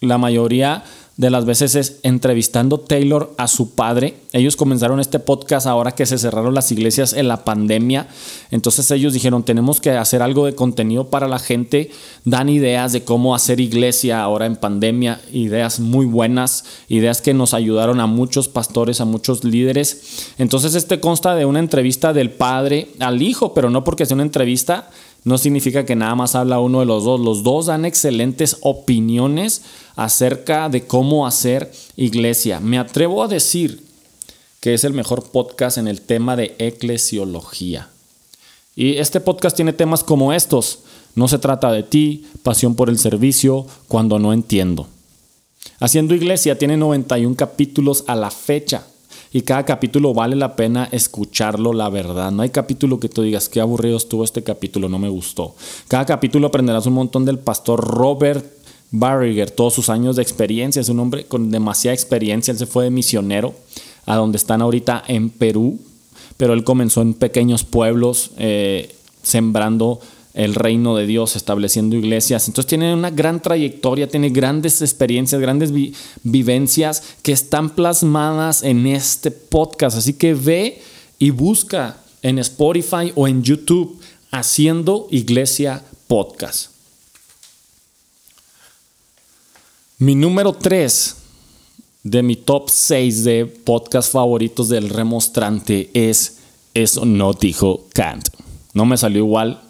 La 0.00 0.18
mayoría 0.18 0.84
de 1.16 1.30
las 1.30 1.46
veces 1.46 1.74
es 1.76 1.98
entrevistando 2.02 2.78
Taylor 2.78 3.32
a 3.38 3.48
su 3.48 3.74
padre. 3.74 4.16
Ellos 4.32 4.54
comenzaron 4.54 5.00
este 5.00 5.18
podcast 5.18 5.66
ahora 5.66 5.92
que 5.92 6.04
se 6.04 6.18
cerraron 6.18 6.54
las 6.54 6.70
iglesias 6.72 7.14
en 7.14 7.26
la 7.26 7.42
pandemia. 7.42 8.08
Entonces 8.50 8.90
ellos 8.90 9.14
dijeron, 9.14 9.42
tenemos 9.42 9.80
que 9.80 9.92
hacer 9.92 10.20
algo 10.20 10.44
de 10.44 10.54
contenido 10.54 11.08
para 11.08 11.26
la 11.26 11.38
gente. 11.38 11.90
Dan 12.24 12.50
ideas 12.50 12.92
de 12.92 13.04
cómo 13.04 13.34
hacer 13.34 13.60
iglesia 13.60 14.22
ahora 14.22 14.44
en 14.44 14.56
pandemia. 14.56 15.20
Ideas 15.32 15.80
muy 15.80 16.04
buenas, 16.04 16.64
ideas 16.88 17.22
que 17.22 17.32
nos 17.32 17.54
ayudaron 17.54 18.00
a 18.00 18.06
muchos 18.06 18.48
pastores, 18.48 19.00
a 19.00 19.06
muchos 19.06 19.42
líderes. 19.42 20.32
Entonces 20.36 20.74
este 20.74 21.00
consta 21.00 21.34
de 21.34 21.46
una 21.46 21.60
entrevista 21.60 22.12
del 22.12 22.30
padre 22.30 22.90
al 23.00 23.22
hijo, 23.22 23.54
pero 23.54 23.70
no 23.70 23.84
porque 23.84 24.04
sea 24.04 24.16
una 24.16 24.22
entrevista 24.22 24.90
no 25.26 25.38
significa 25.38 25.84
que 25.84 25.96
nada 25.96 26.14
más 26.14 26.36
habla 26.36 26.60
uno 26.60 26.78
de 26.78 26.86
los 26.86 27.02
dos. 27.02 27.20
Los 27.20 27.42
dos 27.42 27.66
dan 27.66 27.84
excelentes 27.84 28.58
opiniones 28.60 29.62
acerca 29.96 30.68
de 30.68 30.86
cómo 30.86 31.26
hacer 31.26 31.72
iglesia. 31.96 32.60
Me 32.60 32.78
atrevo 32.78 33.24
a 33.24 33.28
decir 33.28 33.82
que 34.60 34.72
es 34.72 34.84
el 34.84 34.92
mejor 34.92 35.24
podcast 35.24 35.78
en 35.78 35.88
el 35.88 36.00
tema 36.00 36.36
de 36.36 36.54
eclesiología. 36.60 37.88
Y 38.76 38.98
este 38.98 39.18
podcast 39.18 39.56
tiene 39.56 39.72
temas 39.72 40.04
como 40.04 40.32
estos. 40.32 40.78
No 41.16 41.26
se 41.26 41.38
trata 41.38 41.72
de 41.72 41.82
ti, 41.82 42.26
pasión 42.44 42.76
por 42.76 42.88
el 42.88 43.00
servicio, 43.00 43.66
cuando 43.88 44.20
no 44.20 44.32
entiendo. 44.32 44.86
Haciendo 45.80 46.14
Iglesia 46.14 46.56
tiene 46.56 46.76
91 46.76 47.34
capítulos 47.34 48.04
a 48.06 48.14
la 48.14 48.30
fecha 48.30 48.86
y 49.32 49.42
cada 49.42 49.64
capítulo 49.64 50.14
vale 50.14 50.36
la 50.36 50.56
pena 50.56 50.88
escucharlo, 50.92 51.72
la 51.72 51.88
verdad. 51.88 52.30
No 52.30 52.42
hay 52.42 52.50
capítulo 52.50 53.00
que 53.00 53.08
tú 53.08 53.22
digas, 53.22 53.48
qué 53.48 53.60
aburrido 53.60 53.96
estuvo 53.96 54.24
este 54.24 54.42
capítulo, 54.42 54.88
no 54.88 54.98
me 54.98 55.08
gustó. 55.08 55.54
Cada 55.88 56.06
capítulo 56.06 56.46
aprenderás 56.46 56.86
un 56.86 56.94
montón 56.94 57.24
del 57.24 57.38
pastor 57.38 57.80
Robert 57.80 58.44
Barriger, 58.90 59.50
todos 59.50 59.74
sus 59.74 59.88
años 59.88 60.16
de 60.16 60.22
experiencia, 60.22 60.80
es 60.80 60.88
un 60.88 61.00
hombre 61.00 61.24
con 61.24 61.50
demasiada 61.50 61.94
experiencia, 61.94 62.52
él 62.52 62.58
se 62.58 62.66
fue 62.66 62.84
de 62.84 62.90
misionero 62.90 63.54
a 64.06 64.16
donde 64.16 64.38
están 64.38 64.62
ahorita 64.62 65.02
en 65.08 65.30
Perú, 65.30 65.78
pero 66.36 66.52
él 66.52 66.64
comenzó 66.64 67.02
en 67.02 67.14
pequeños 67.14 67.64
pueblos, 67.64 68.30
eh, 68.38 68.94
sembrando 69.22 70.00
el 70.36 70.54
reino 70.54 70.94
de 70.94 71.06
Dios, 71.06 71.34
estableciendo 71.34 71.96
iglesias. 71.96 72.46
Entonces 72.46 72.68
tiene 72.68 72.92
una 72.94 73.10
gran 73.10 73.40
trayectoria, 73.40 74.06
tiene 74.06 74.28
grandes 74.28 74.82
experiencias, 74.82 75.40
grandes 75.40 75.72
vivencias 76.22 77.02
que 77.22 77.32
están 77.32 77.70
plasmadas 77.70 78.62
en 78.62 78.86
este 78.86 79.30
podcast. 79.30 79.96
Así 79.96 80.12
que 80.12 80.34
ve 80.34 80.82
y 81.18 81.30
busca 81.30 81.96
en 82.20 82.38
Spotify 82.38 83.12
o 83.14 83.26
en 83.26 83.42
YouTube 83.42 83.98
haciendo 84.30 85.08
iglesia 85.10 85.82
podcast. 86.06 86.70
Mi 89.98 90.14
número 90.14 90.52
3 90.52 91.16
de 92.02 92.22
mi 92.22 92.36
top 92.36 92.68
6 92.68 93.24
de 93.24 93.46
podcast 93.46 94.12
favoritos 94.12 94.68
del 94.68 94.90
remostrante 94.90 95.90
es 95.94 96.40
Eso 96.74 97.06
no 97.06 97.32
dijo 97.32 97.86
Kant. 97.94 98.28
No 98.74 98.84
me 98.84 98.98
salió 98.98 99.20
igual, 99.24 99.62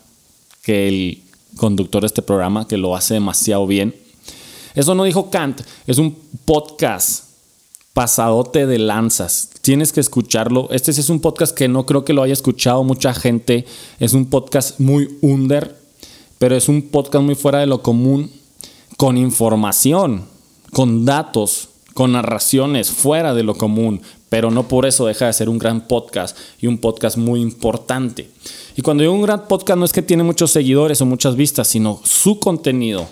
que 0.67 0.89
el 0.89 1.23
conductor 1.57 2.01
de 2.03 2.09
este 2.09 2.23
programa, 2.23 2.67
que 2.67 2.77
lo 2.77 2.97
hace 2.97 3.15
demasiado 3.15 3.69
bien. 3.69 3.95
Eso 4.75 4.97
no 4.97 5.05
dijo 5.05 5.31
Kant, 5.31 5.61
es 5.87 5.99
un 5.99 6.19
podcast 6.45 7.27
pasadote 7.93 8.67
de 8.67 8.81
lanzas. 8.81 9.51
Tienes 9.61 9.93
que 9.93 10.01
escucharlo. 10.01 10.69
Este 10.73 10.91
es 10.91 11.09
un 11.09 11.21
podcast 11.21 11.57
que 11.57 11.69
no 11.69 11.87
creo 11.87 12.05
que 12.05 12.13
lo 12.13 12.25
haya 12.25 12.33
escuchado 12.33 12.83
mucha 12.83 13.15
gente. 13.15 13.65
Es 14.01 14.13
un 14.13 14.27
podcast 14.27 14.81
muy 14.81 15.17
under, 15.21 15.79
pero 16.39 16.57
es 16.57 16.69
un 16.69 16.83
podcast 16.83 17.25
muy 17.25 17.37
fuera 17.37 17.61
de 17.61 17.67
lo 17.67 17.81
común, 17.81 18.33
con 18.97 19.17
información, 19.17 20.25
con 20.73 21.05
datos, 21.05 21.69
con 21.97 22.13
narraciones 22.13 22.91
fuera 22.91 23.33
de 23.33 23.43
lo 23.43 23.55
común, 23.55 24.03
pero 24.29 24.51
no 24.51 24.69
por 24.69 24.85
eso 24.85 25.07
deja 25.07 25.25
de 25.25 25.33
ser 25.33 25.49
un 25.49 25.59
gran 25.59 25.89
podcast 25.89 26.37
y 26.61 26.67
un 26.67 26.77
podcast 26.77 27.17
muy 27.17 27.41
importante. 27.41 28.29
Y 28.77 28.83
cuando 28.83 29.01
digo 29.01 29.15
un 29.15 29.23
gran 29.23 29.49
podcast 29.49 29.79
no 29.79 29.87
es 29.87 29.95
que 29.95 30.03
tiene 30.03 30.23
muchos 30.23 30.51
seguidores 30.51 31.01
o 31.01 31.07
muchas 31.07 31.37
vistas, 31.37 31.69
sino 31.69 31.99
su 32.05 32.39
contenido, 32.39 33.09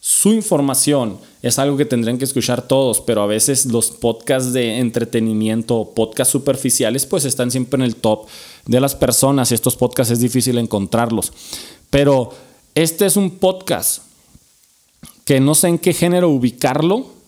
su 0.00 0.32
información 0.32 1.18
es 1.42 1.58
algo 1.58 1.76
que 1.76 1.84
tendrían 1.84 2.16
que 2.16 2.24
escuchar 2.24 2.66
todos, 2.66 3.02
pero 3.02 3.20
a 3.20 3.26
veces 3.26 3.66
los 3.66 3.90
podcasts 3.90 4.54
de 4.54 4.78
entretenimiento, 4.78 5.92
podcasts 5.94 6.32
superficiales, 6.32 7.04
pues 7.04 7.26
están 7.26 7.50
siempre 7.50 7.76
en 7.76 7.84
el 7.84 7.96
top 7.96 8.28
de 8.64 8.80
las 8.80 8.94
personas 8.94 9.50
y 9.50 9.54
estos 9.54 9.76
podcasts 9.76 10.10
es 10.10 10.20
difícil 10.20 10.56
encontrarlos. 10.56 11.34
Pero 11.90 12.32
este 12.74 13.04
es 13.04 13.18
un 13.18 13.32
podcast 13.32 14.04
que 15.26 15.38
no 15.38 15.54
sé 15.54 15.68
en 15.68 15.78
qué 15.78 15.92
género 15.92 16.30
ubicarlo 16.30 17.20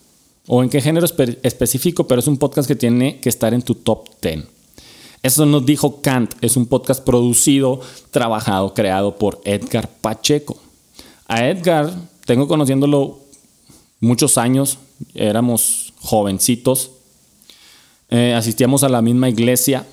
o 0.46 0.62
en 0.62 0.68
qué 0.68 0.80
género 0.80 1.06
específico, 1.42 2.06
pero 2.06 2.20
es 2.20 2.26
un 2.26 2.36
podcast 2.36 2.68
que 2.68 2.76
tiene 2.76 3.20
que 3.20 3.28
estar 3.28 3.54
en 3.54 3.62
tu 3.62 3.74
top 3.74 4.08
10. 4.20 4.44
Eso 5.22 5.46
nos 5.46 5.64
dijo 5.64 6.02
Kant, 6.02 6.34
es 6.42 6.56
un 6.56 6.66
podcast 6.66 7.02
producido, 7.02 7.80
trabajado, 8.10 8.74
creado 8.74 9.16
por 9.16 9.40
Edgar 9.44 9.88
Pacheco. 9.88 10.58
A 11.26 11.46
Edgar 11.46 11.90
tengo 12.26 12.46
conociéndolo 12.46 13.20
muchos 14.00 14.36
años, 14.36 14.78
éramos 15.14 15.94
jovencitos, 15.98 16.90
eh, 18.10 18.34
asistíamos 18.34 18.84
a 18.84 18.90
la 18.90 19.00
misma 19.00 19.30
iglesia, 19.30 19.86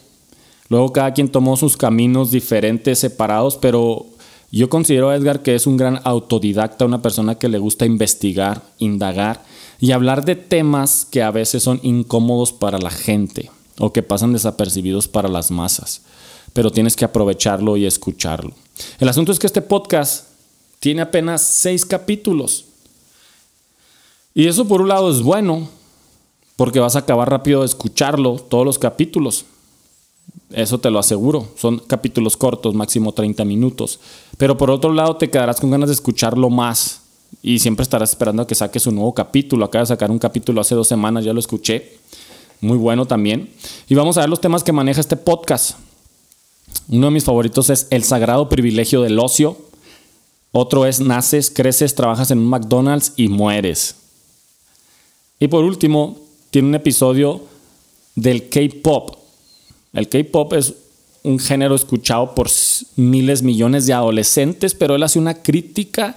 luego 0.67 0.91
cada 0.91 1.13
quien 1.13 1.29
tomó 1.29 1.55
sus 1.55 1.77
caminos 1.77 2.31
diferentes, 2.31 3.00
separados, 3.00 3.55
pero 3.55 4.08
yo 4.51 4.70
considero 4.70 5.10
a 5.10 5.15
Edgar 5.15 5.43
que 5.43 5.55
es 5.55 5.65
un 5.65 5.77
gran 5.77 6.01
autodidacta, 6.03 6.84
una 6.84 7.01
persona 7.01 7.36
que 7.36 7.48
le 7.48 7.58
gusta 7.58 7.86
investigar, 7.86 8.63
indagar 8.79 9.46
y 9.81 9.91
hablar 9.91 10.23
de 10.23 10.35
temas 10.35 11.07
que 11.09 11.23
a 11.23 11.31
veces 11.31 11.63
son 11.63 11.79
incómodos 11.81 12.53
para 12.53 12.77
la 12.77 12.91
gente 12.91 13.50
o 13.79 13.91
que 13.91 14.03
pasan 14.03 14.31
desapercibidos 14.31 15.07
para 15.07 15.27
las 15.27 15.51
masas. 15.51 16.03
pero 16.53 16.69
tienes 16.69 16.97
que 16.97 17.05
aprovecharlo 17.05 17.77
y 17.77 17.85
escucharlo. 17.85 18.51
El 19.00 19.07
asunto 19.07 19.31
es 19.31 19.39
que 19.39 19.47
este 19.47 19.61
podcast 19.61 20.25
tiene 20.81 21.01
apenas 21.01 21.41
seis 21.41 21.85
capítulos. 21.85 22.65
Y 24.35 24.47
eso 24.47 24.67
por 24.67 24.81
un 24.81 24.89
lado 24.89 25.09
es 25.09 25.21
bueno, 25.21 25.69
porque 26.57 26.81
vas 26.81 26.97
a 26.97 27.00
acabar 27.00 27.29
rápido 27.29 27.61
de 27.61 27.67
escucharlo, 27.67 28.35
todos 28.35 28.65
los 28.65 28.77
capítulos. 28.77 29.45
Eso 30.51 30.77
te 30.79 30.89
lo 30.89 31.00
aseguro. 31.00 31.47
Son 31.55 31.79
capítulos 31.79 32.35
cortos, 32.35 32.75
máximo 32.75 33.13
30 33.13 33.45
minutos. 33.45 34.01
Pero 34.38 34.57
por 34.57 34.71
otro 34.71 34.91
lado 34.91 35.15
te 35.15 35.29
quedarás 35.29 35.61
con 35.61 35.71
ganas 35.71 35.88
de 35.88 35.95
escucharlo 35.95 36.50
más. 36.50 37.00
Y 37.41 37.59
siempre 37.59 37.83
estarás 37.83 38.11
esperando 38.11 38.43
a 38.43 38.47
que 38.47 38.55
saques 38.55 38.85
un 38.88 38.95
nuevo 38.95 39.13
capítulo. 39.13 39.65
Acaba 39.65 39.83
de 39.83 39.88
sacar 39.88 40.11
un 40.11 40.19
capítulo 40.19 40.61
hace 40.61 40.75
dos 40.75 40.88
semanas, 40.88 41.25
ya 41.25 41.33
lo 41.33 41.39
escuché. 41.39 41.97
Muy 42.61 42.77
bueno 42.77 43.05
también. 43.05 43.50
Y 43.89 43.95
vamos 43.95 44.17
a 44.17 44.21
ver 44.21 44.29
los 44.29 44.41
temas 44.41 44.63
que 44.63 44.71
maneja 44.71 45.01
este 45.01 45.17
podcast. 45.17 45.77
Uno 46.89 47.07
de 47.07 47.11
mis 47.11 47.23
favoritos 47.23 47.69
es 47.69 47.88
el 47.89 48.03
sagrado 48.03 48.50
privilegio 48.50 49.01
del 49.01 49.17
ocio. 49.19 49.57
Otro 50.51 50.85
es 50.85 51.00
naces, 51.00 51.50
creces, 51.50 51.95
trabajas 51.95 52.29
en 52.31 52.39
un 52.39 52.47
McDonald's 52.47 53.13
y 53.15 53.29
mueres. 53.29 53.95
Y 55.39 55.47
por 55.47 55.63
último, 55.63 56.17
tiene 56.51 56.67
un 56.67 56.75
episodio 56.75 57.41
del 58.15 58.50
K-Pop. 58.50 59.17
El 59.93 60.07
K-Pop 60.09 60.53
es 60.53 60.73
un 61.23 61.39
género 61.39 61.75
escuchado 61.75 62.35
por 62.35 62.50
miles, 62.95 63.41
millones 63.41 63.85
de 63.85 63.93
adolescentes, 63.93 64.75
pero 64.75 64.95
él 64.95 65.03
hace 65.03 65.19
una 65.19 65.41
crítica 65.41 66.15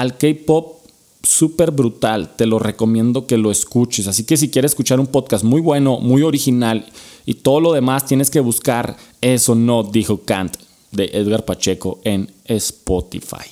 al 0.00 0.16
K-Pop 0.16 0.78
súper 1.22 1.72
brutal. 1.72 2.34
Te 2.34 2.46
lo 2.46 2.58
recomiendo 2.58 3.26
que 3.26 3.36
lo 3.36 3.50
escuches. 3.50 4.06
Así 4.06 4.24
que 4.24 4.38
si 4.38 4.48
quieres 4.48 4.70
escuchar 4.70 4.98
un 4.98 5.08
podcast 5.08 5.44
muy 5.44 5.60
bueno, 5.60 6.00
muy 6.00 6.22
original 6.22 6.86
y 7.26 7.34
todo 7.34 7.60
lo 7.60 7.74
demás, 7.74 8.06
tienes 8.06 8.30
que 8.30 8.40
buscar 8.40 8.96
Eso 9.20 9.54
no 9.54 9.82
dijo 9.82 10.22
Kant 10.22 10.56
de 10.90 11.10
Edgar 11.12 11.44
Pacheco 11.44 12.00
en 12.04 12.32
Spotify. 12.46 13.44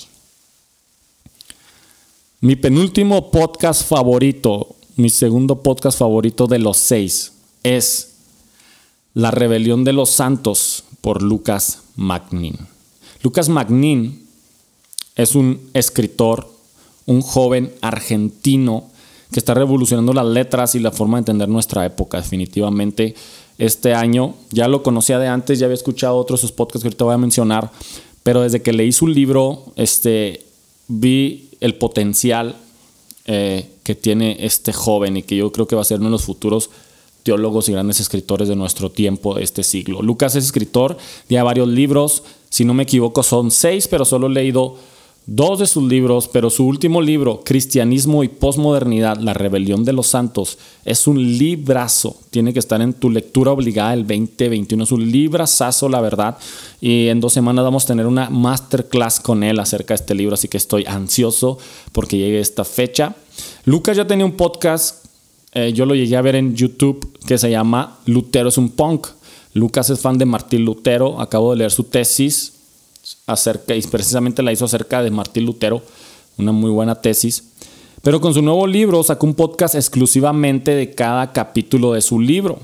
Mi 2.40 2.56
penúltimo 2.56 3.30
podcast 3.30 3.86
favorito, 3.86 4.74
mi 4.96 5.10
segundo 5.10 5.62
podcast 5.62 5.98
favorito 5.98 6.46
de 6.46 6.60
los 6.60 6.78
seis, 6.78 7.34
es 7.62 8.14
La 9.12 9.30
rebelión 9.30 9.84
de 9.84 9.92
los 9.92 10.08
santos 10.08 10.84
por 11.02 11.20
Lucas 11.20 11.82
Magnin. 11.96 12.56
Lucas 13.22 13.50
Magnin 13.50 14.27
es 15.18 15.34
un 15.34 15.60
escritor, 15.74 16.48
un 17.04 17.20
joven 17.20 17.72
argentino 17.82 18.84
que 19.30 19.40
está 19.40 19.52
revolucionando 19.52 20.14
las 20.14 20.26
letras 20.26 20.74
y 20.74 20.78
la 20.78 20.92
forma 20.92 21.18
de 21.18 21.22
entender 21.22 21.48
nuestra 21.48 21.84
época. 21.84 22.18
Definitivamente 22.18 23.14
este 23.58 23.92
año, 23.92 24.34
ya 24.50 24.68
lo 24.68 24.82
conocía 24.82 25.18
de 25.18 25.26
antes, 25.26 25.58
ya 25.58 25.66
había 25.66 25.74
escuchado 25.74 26.16
otros 26.16 26.40
sus 26.40 26.52
podcasts 26.52 26.82
que 26.82 26.88
ahorita 26.88 27.04
voy 27.04 27.14
a 27.14 27.18
mencionar, 27.18 27.70
pero 28.22 28.42
desde 28.42 28.62
que 28.62 28.72
leí 28.72 28.92
su 28.92 29.08
libro, 29.08 29.64
este, 29.74 30.46
vi 30.86 31.50
el 31.60 31.74
potencial 31.74 32.54
eh, 33.26 33.68
que 33.82 33.96
tiene 33.96 34.36
este 34.40 34.72
joven 34.72 35.16
y 35.16 35.24
que 35.24 35.36
yo 35.36 35.50
creo 35.50 35.66
que 35.66 35.74
va 35.74 35.82
a 35.82 35.84
ser 35.84 35.98
uno 35.98 36.06
de 36.06 36.12
los 36.12 36.24
futuros 36.24 36.70
teólogos 37.24 37.68
y 37.68 37.72
grandes 37.72 37.98
escritores 37.98 38.48
de 38.48 38.54
nuestro 38.54 38.90
tiempo, 38.90 39.34
de 39.34 39.42
este 39.42 39.64
siglo. 39.64 40.00
Lucas 40.00 40.36
es 40.36 40.44
escritor, 40.44 40.96
tiene 41.26 41.42
varios 41.42 41.66
libros, 41.66 42.22
si 42.48 42.64
no 42.64 42.72
me 42.72 42.84
equivoco 42.84 43.24
son 43.24 43.50
seis, 43.50 43.88
pero 43.88 44.04
solo 44.04 44.28
he 44.28 44.30
leído 44.30 44.76
dos 45.28 45.58
de 45.58 45.66
sus 45.66 45.84
libros, 45.84 46.26
pero 46.26 46.48
su 46.48 46.66
último 46.66 47.02
libro, 47.02 47.42
Cristianismo 47.44 48.24
y 48.24 48.28
Posmodernidad, 48.28 49.18
La 49.18 49.34
Rebelión 49.34 49.84
de 49.84 49.92
los 49.92 50.06
Santos, 50.06 50.56
es 50.86 51.06
un 51.06 51.22
librazo. 51.22 52.16
Tiene 52.30 52.54
que 52.54 52.58
estar 52.58 52.80
en 52.80 52.94
tu 52.94 53.10
lectura 53.10 53.52
obligada 53.52 53.92
el 53.92 54.06
2021. 54.06 54.84
Es 54.84 54.90
un 54.90 55.10
librazazo, 55.10 55.90
la 55.90 56.00
verdad. 56.00 56.38
Y 56.80 57.08
en 57.08 57.20
dos 57.20 57.34
semanas 57.34 57.62
vamos 57.62 57.84
a 57.84 57.88
tener 57.88 58.06
una 58.06 58.30
masterclass 58.30 59.20
con 59.20 59.42
él 59.42 59.60
acerca 59.60 59.92
de 59.92 59.96
este 59.96 60.14
libro, 60.14 60.32
así 60.32 60.48
que 60.48 60.56
estoy 60.56 60.86
ansioso 60.86 61.58
porque 61.92 62.16
llegue 62.16 62.40
esta 62.40 62.64
fecha. 62.64 63.14
Lucas 63.66 63.98
ya 63.98 64.06
tenía 64.06 64.24
un 64.24 64.32
podcast, 64.32 65.04
eh, 65.52 65.72
yo 65.74 65.84
lo 65.84 65.94
llegué 65.94 66.16
a 66.16 66.22
ver 66.22 66.36
en 66.36 66.56
YouTube, 66.56 67.18
que 67.26 67.36
se 67.36 67.50
llama 67.50 67.98
Lutero 68.06 68.48
es 68.48 68.56
un 68.56 68.70
punk. 68.70 69.08
Lucas 69.52 69.90
es 69.90 70.00
fan 70.00 70.16
de 70.16 70.24
Martín 70.24 70.64
Lutero, 70.64 71.20
acabo 71.20 71.50
de 71.50 71.58
leer 71.58 71.70
su 71.70 71.84
tesis, 71.84 72.54
acerca, 73.28 73.76
y 73.76 73.82
precisamente 73.82 74.42
la 74.42 74.52
hizo 74.52 74.64
acerca 74.64 75.02
de 75.02 75.10
Martín 75.10 75.44
Lutero, 75.44 75.82
una 76.38 76.50
muy 76.50 76.70
buena 76.70 76.96
tesis. 76.96 77.44
Pero 78.02 78.20
con 78.20 78.34
su 78.34 78.42
nuevo 78.42 78.66
libro 78.66 79.02
sacó 79.02 79.26
un 79.26 79.34
podcast 79.34 79.74
exclusivamente 79.74 80.74
de 80.74 80.94
cada 80.94 81.32
capítulo 81.32 81.92
de 81.92 82.00
su 82.00 82.20
libro. 82.20 82.58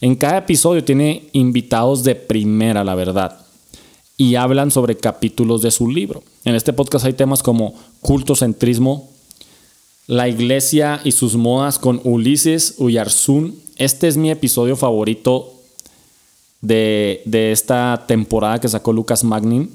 En 0.00 0.14
cada 0.14 0.38
episodio 0.38 0.84
tiene 0.84 1.28
invitados 1.32 2.04
de 2.04 2.14
primera, 2.14 2.84
la 2.84 2.94
verdad, 2.94 3.38
y 4.16 4.34
hablan 4.34 4.70
sobre 4.70 4.96
capítulos 4.96 5.62
de 5.62 5.70
su 5.70 5.88
libro. 5.88 6.22
En 6.44 6.54
este 6.54 6.72
podcast 6.72 7.06
hay 7.06 7.14
temas 7.14 7.42
como 7.42 7.74
cultocentrismo, 8.00 9.08
la 10.06 10.28
iglesia 10.28 11.00
y 11.04 11.12
sus 11.12 11.36
modas 11.36 11.78
con 11.78 12.00
Ulises 12.04 12.74
Uyarzún. 12.78 13.58
Este 13.76 14.06
es 14.06 14.18
mi 14.18 14.30
episodio 14.30 14.76
favorito 14.76 15.53
de, 16.64 17.52
esta 17.52 18.04
temporada 18.06 18.60
que 18.60 18.68
sacó 18.68 18.92
Lucas 18.92 19.22
Magnin. 19.22 19.70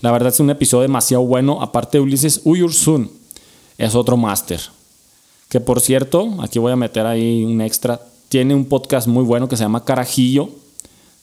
La 0.00 0.12
verdad 0.12 0.32
es 0.32 0.40
un 0.40 0.50
episodio 0.50 0.82
demasiado 0.82 1.24
bueno. 1.24 1.60
Aparte 1.60 1.98
de 1.98 2.02
Ulises 2.02 2.40
Uyursun, 2.44 3.10
es 3.76 3.94
otro 3.94 4.16
máster. 4.16 4.60
Que 5.48 5.60
por 5.60 5.80
cierto, 5.80 6.36
aquí 6.40 6.58
voy 6.58 6.72
a 6.72 6.76
meter 6.76 7.06
ahí 7.06 7.44
un 7.44 7.60
extra. 7.60 8.00
Tiene 8.28 8.54
un 8.54 8.64
podcast 8.64 9.08
muy 9.08 9.24
bueno 9.24 9.48
que 9.48 9.56
se 9.56 9.64
llama 9.64 9.84
Carajillo. 9.84 10.48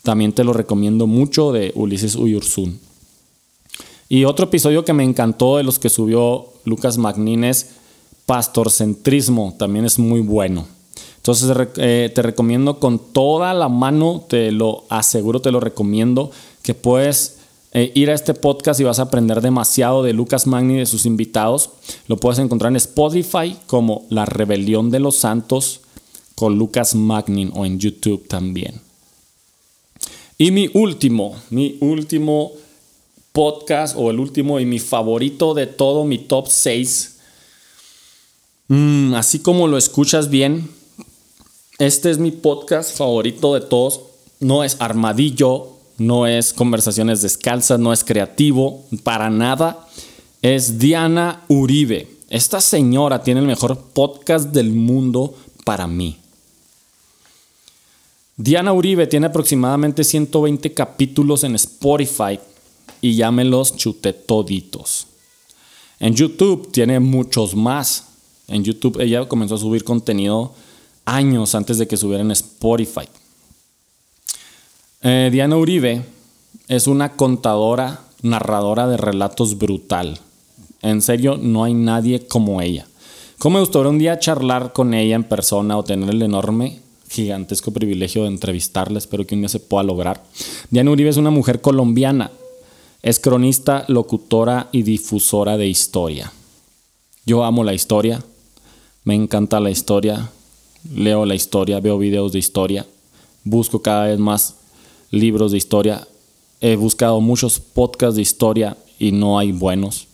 También 0.03 0.33
te 0.33 0.43
lo 0.43 0.53
recomiendo 0.53 1.07
mucho 1.07 1.51
de 1.51 1.71
Ulises 1.75 2.15
Uyursun. 2.15 2.79
Y 4.09 4.25
otro 4.25 4.45
episodio 4.45 4.85
que 4.85 4.93
me 4.93 5.03
encantó 5.03 5.57
de 5.57 5.63
los 5.63 5.79
que 5.79 5.89
subió 5.89 6.47
Lucas 6.65 6.97
Magnin 6.97 7.45
es 7.45 7.71
Pastorcentrismo. 8.25 9.55
También 9.57 9.85
es 9.85 9.99
muy 9.99 10.21
bueno. 10.21 10.67
Entonces 11.27 11.67
eh, 11.75 12.09
te 12.15 12.21
recomiendo 12.21 12.79
con 12.79 12.99
toda 13.11 13.53
la 13.53 13.67
mano, 13.67 14.23
te 14.29 14.49
lo 14.53 14.85
aseguro, 14.87 15.41
te 15.41 15.51
lo 15.51 15.59
recomiendo, 15.59 16.31
que 16.61 16.73
puedes 16.73 17.39
eh, 17.73 17.91
ir 17.95 18.09
a 18.09 18.13
este 18.13 18.33
podcast 18.33 18.79
y 18.79 18.85
vas 18.85 18.99
a 18.99 19.03
aprender 19.03 19.41
demasiado 19.41 20.03
de 20.03 20.13
Lucas 20.13 20.47
Magni 20.47 20.75
y 20.75 20.77
de 20.77 20.85
sus 20.85 21.05
invitados. 21.05 21.71
Lo 22.07 22.15
puedes 22.15 22.39
encontrar 22.39 22.71
en 22.71 22.77
Spotify 22.77 23.57
como 23.65 24.05
La 24.09 24.23
Rebelión 24.23 24.89
de 24.89 25.01
los 25.01 25.17
Santos 25.17 25.81
con 26.35 26.57
Lucas 26.57 26.95
Magnin 26.95 27.51
o 27.53 27.65
en 27.65 27.77
YouTube 27.77 28.25
también. 28.29 28.79
Y 30.37 30.51
mi 30.51 30.69
último, 30.75 31.35
mi 31.49 31.77
último 31.81 32.53
podcast 33.33 33.97
o 33.97 34.11
el 34.11 34.21
último 34.21 34.61
y 34.61 34.65
mi 34.65 34.79
favorito 34.79 35.53
de 35.53 35.67
todo, 35.67 36.05
mi 36.05 36.19
top 36.19 36.47
6. 36.47 37.17
Mm, 38.69 39.13
así 39.13 39.39
como 39.39 39.67
lo 39.67 39.77
escuchas 39.77 40.29
bien, 40.29 40.76
este 41.79 42.09
es 42.09 42.17
mi 42.17 42.31
podcast 42.31 42.97
favorito 42.97 43.53
de 43.53 43.61
todos. 43.61 44.01
No 44.39 44.63
es 44.63 44.77
armadillo, 44.79 45.69
no 45.99 46.25
es 46.25 46.53
conversaciones 46.53 47.21
descalzas, 47.21 47.79
no 47.79 47.93
es 47.93 48.03
creativo, 48.03 48.83
para 49.03 49.29
nada. 49.29 49.87
Es 50.41 50.79
Diana 50.79 51.43
Uribe. 51.47 52.07
Esta 52.29 52.61
señora 52.61 53.21
tiene 53.21 53.41
el 53.41 53.45
mejor 53.45 53.77
podcast 53.93 54.51
del 54.51 54.71
mundo 54.71 55.35
para 55.65 55.85
mí. 55.85 56.17
Diana 58.35 58.73
Uribe 58.73 59.07
tiene 59.07 59.27
aproximadamente 59.27 60.03
120 60.03 60.73
capítulos 60.73 61.43
en 61.43 61.55
Spotify 61.55 62.39
y 63.01 63.15
ya 63.15 63.31
me 63.31 63.45
toditos. 64.25 65.07
En 65.99 66.15
YouTube 66.15 66.71
tiene 66.71 66.99
muchos 66.99 67.55
más. 67.55 68.05
En 68.47 68.63
YouTube 68.63 68.99
ella 68.99 69.27
comenzó 69.27 69.55
a 69.55 69.59
subir 69.59 69.83
contenido 69.83 70.53
años 71.07 71.55
antes 71.55 71.77
de 71.77 71.87
que 71.87 71.97
subiera 71.97 72.21
en 72.21 72.31
Spotify. 72.31 73.07
Eh, 75.01 75.29
Diana 75.31 75.55
Uribe 75.55 76.03
es 76.67 76.85
una 76.85 77.13
contadora, 77.13 78.01
narradora 78.21 78.87
de 78.87 78.97
relatos 78.97 79.57
brutal. 79.57 80.19
En 80.81 81.01
serio, 81.01 81.37
no 81.41 81.63
hay 81.63 81.73
nadie 81.73 82.27
como 82.27 82.61
ella. 82.61 82.85
¿Cómo 83.39 83.55
me 83.55 83.61
gustaría 83.61 83.89
un 83.89 83.99
día 83.99 84.19
charlar 84.19 84.73
con 84.73 84.93
ella 84.93 85.15
en 85.15 85.23
persona 85.23 85.77
o 85.77 85.83
tener 85.83 86.09
el 86.09 86.21
enorme, 86.21 86.79
gigantesco 87.09 87.71
privilegio 87.71 88.23
de 88.23 88.29
entrevistarla? 88.29 88.97
Espero 88.97 89.25
que 89.25 89.35
un 89.35 89.41
día 89.41 89.49
se 89.49 89.59
pueda 89.59 89.83
lograr. 89.83 90.23
Diana 90.69 90.91
Uribe 90.91 91.09
es 91.09 91.17
una 91.17 91.29
mujer 91.29 91.61
colombiana. 91.61 92.31
Es 93.01 93.19
cronista, 93.19 93.85
locutora 93.87 94.67
y 94.73 94.81
difusora 94.81 95.55
de 95.55 95.67
historia. 95.67 96.33
Yo 97.25 97.45
amo 97.45 97.63
la 97.63 97.73
historia. 97.73 98.21
Me 99.03 99.15
encanta 99.15 99.59
la 99.61 99.69
historia 99.69 100.31
leo 100.93 101.25
la 101.25 101.35
historia, 101.35 101.79
veo 101.79 101.97
videos 101.97 102.31
de 102.31 102.39
historia, 102.39 102.85
busco 103.43 103.81
cada 103.81 104.07
vez 104.07 104.19
más 104.19 104.55
libros 105.11 105.51
de 105.51 105.57
historia. 105.57 106.07
He 106.59 106.75
buscado 106.75 107.21
muchos 107.21 107.59
podcasts 107.59 108.15
de 108.15 108.21
historia 108.21 108.77
y 108.99 109.11
no 109.11 109.39
hay 109.39 109.51
buenos. 109.51 110.07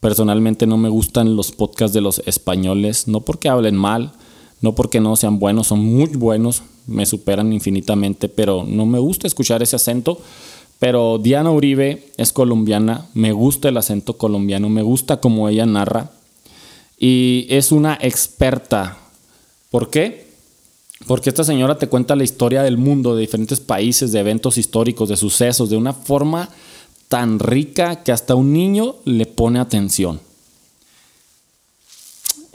Personalmente 0.00 0.66
no 0.66 0.76
me 0.76 0.88
gustan 0.88 1.36
los 1.36 1.52
podcasts 1.52 1.94
de 1.94 2.00
los 2.00 2.20
españoles, 2.26 3.06
no 3.06 3.20
porque 3.20 3.48
hablen 3.48 3.76
mal, 3.76 4.12
no 4.60 4.74
porque 4.74 5.00
no 5.00 5.14
sean 5.16 5.38
buenos, 5.38 5.68
son 5.68 5.84
muy 5.84 6.08
buenos, 6.08 6.62
me 6.86 7.06
superan 7.06 7.52
infinitamente, 7.52 8.28
pero 8.28 8.64
no 8.66 8.86
me 8.86 8.98
gusta 8.98 9.26
escuchar 9.26 9.62
ese 9.62 9.76
acento. 9.76 10.20
Pero 10.78 11.18
Diana 11.18 11.52
Uribe 11.52 12.08
es 12.16 12.32
colombiana, 12.32 13.06
me 13.14 13.30
gusta 13.30 13.68
el 13.68 13.76
acento 13.76 14.18
colombiano, 14.18 14.68
me 14.68 14.82
gusta 14.82 15.20
como 15.20 15.48
ella 15.48 15.64
narra 15.64 16.10
y 16.98 17.46
es 17.50 17.72
una 17.72 17.98
experta. 18.00 18.98
¿Por 19.72 19.88
qué? 19.88 20.26
Porque 21.06 21.30
esta 21.30 21.44
señora 21.44 21.78
te 21.78 21.88
cuenta 21.88 22.14
la 22.14 22.24
historia 22.24 22.62
del 22.62 22.76
mundo, 22.76 23.16
de 23.16 23.22
diferentes 23.22 23.58
países, 23.58 24.12
de 24.12 24.20
eventos 24.20 24.58
históricos, 24.58 25.08
de 25.08 25.16
sucesos, 25.16 25.70
de 25.70 25.78
una 25.78 25.94
forma 25.94 26.50
tan 27.08 27.38
rica 27.38 28.04
que 28.04 28.12
hasta 28.12 28.34
un 28.34 28.52
niño 28.52 28.96
le 29.06 29.24
pone 29.26 29.58
atención. 29.58 30.20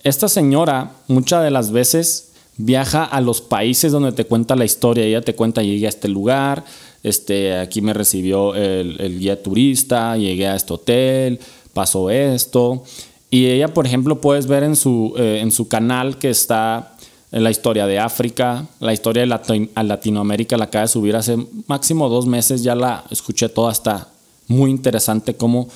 Esta 0.03 0.29
señora 0.29 0.93
muchas 1.07 1.43
de 1.43 1.51
las 1.51 1.71
veces 1.71 2.29
viaja 2.57 3.03
a 3.03 3.19
los 3.19 3.41
países 3.41 3.91
donde 3.91 4.11
te 4.11 4.25
cuenta 4.25 4.55
la 4.55 4.65
historia. 4.65 5.03
Ella 5.03 5.21
te 5.21 5.33
cuenta, 5.33 5.63
llegué 5.63 5.87
a 5.87 5.89
este 5.89 6.07
lugar, 6.07 6.65
este, 7.01 7.57
aquí 7.57 7.81
me 7.81 7.93
recibió 7.93 8.53
el, 8.53 9.19
guía 9.19 9.41
turista, 9.41 10.15
llegué 10.17 10.47
a 10.47 10.55
este 10.55 10.73
hotel, 10.73 11.39
pasó 11.73 12.11
esto. 12.11 12.83
Y 13.31 13.47
ella, 13.47 13.73
por 13.73 13.87
ejemplo, 13.87 14.21
puedes 14.21 14.45
ver 14.45 14.63
en 14.63 14.75
su, 14.75 15.15
eh, 15.17 15.39
en 15.41 15.51
su 15.51 15.67
canal 15.67 16.19
que 16.19 16.29
está 16.29 16.96
la 17.43 17.51
historia 17.51 17.85
de 17.87 17.99
África, 17.99 18.65
la 18.79 18.93
historia 18.93 19.23
de 19.25 19.83
Latinoamérica, 19.83 20.57
la 20.57 20.65
acaba 20.65 20.83
de 20.83 20.87
subir 20.87 21.15
hace 21.15 21.37
máximo 21.67 22.09
dos 22.09 22.25
meses, 22.25 22.63
ya 22.63 22.75
la 22.75 23.03
escuché 23.09 23.49
toda, 23.49 23.71
está 23.71 24.07
muy 24.47 24.71
interesante 24.71 25.35
cómo 25.35 25.67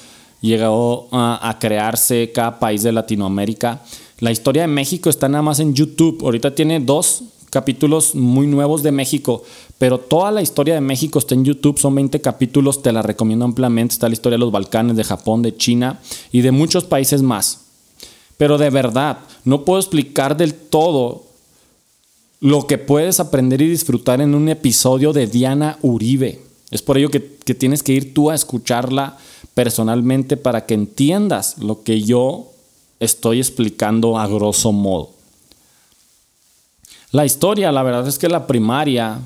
llegó 0.41 1.08
a, 1.12 1.58
crearse 1.60 2.32
cada 2.34 2.60
país 2.60 2.84
de 2.84 2.91
Latinoamérica. 2.91 3.82
La 4.19 4.32
historia 4.32 4.63
de 4.63 4.67
México 4.67 5.10
está 5.10 5.30
nada 5.30 5.41
más 5.41 5.60
en 5.60 5.74
YouTube. 5.74 6.24
Ahorita 6.24 6.54
tiene 6.54 6.80
dos 6.80 7.24
capítulos 7.50 8.15
muy 8.15 8.47
nuevos 8.47 8.82
de 8.82 8.91
México, 8.91 9.43
pero 9.78 10.00
toda 10.00 10.32
la 10.32 10.41
historia 10.41 10.74
de 10.74 10.82
México 10.82 11.19
está 11.19 11.36
en 11.36 11.45
YouTube. 11.45 11.80
Son 11.80 11.93
20 11.93 12.21
capítulos, 12.21 12.82
te 12.82 12.91
la 12.91 13.02
recomiendo 13.02 13.45
ampliamente. 13.45 13.93
Está 13.93 14.08
la 14.08 14.13
historia 14.13 14.36
de 14.36 14.41
los 14.41 14.52
Balcanes, 14.52 14.95
de 14.95 15.04
Japón, 15.04 15.41
de 15.41 15.56
China 15.56 16.00
y 16.32 16.41
de 16.41 16.52
muchos 16.52 16.86
países 16.86 17.21
más. 17.21 17.62
Pero 18.38 18.58
de 18.58 18.69
verdad, 18.69 19.19
no 19.43 19.65
puedo 19.65 19.80
explicar 19.80 20.38
del 20.38 20.54
todo 20.54 21.31
lo 22.41 22.65
que 22.65 22.80
puedes 22.80 23.19
aprender 23.19 23.62
y 23.62 23.69
disfrutar 23.69 24.19
en 24.19 24.34
un 24.34 24.49
episodio 24.49 25.13
de 25.13 25.27
Diana 25.27 25.77
Uribe. 25.84 26.41
Es 26.71 26.82
por 26.82 26.97
ello 26.97 27.12
que, 27.12 27.19
tienes 27.19 27.84
que 27.84 27.93
ir 27.93 28.13
tú 28.13 28.32
a 28.32 28.36
escucharla 28.36 29.17
personalmente 29.54 30.38
para 30.38 30.65
que 30.65 30.73
entiendas 30.73 31.60
lo 31.60 31.84
que 31.84 32.01
yo 32.01 32.47
estoy 32.99 33.39
explicando 33.39 34.17
a 34.17 34.27
grosso 34.27 34.71
modo. 34.71 35.12
La 37.12 37.25
historia, 37.25 37.71
la 37.71 37.84
verdad 37.84 38.08
es 38.08 38.17
que 38.17 38.30
la 38.30 38.47
primaria 38.47 39.19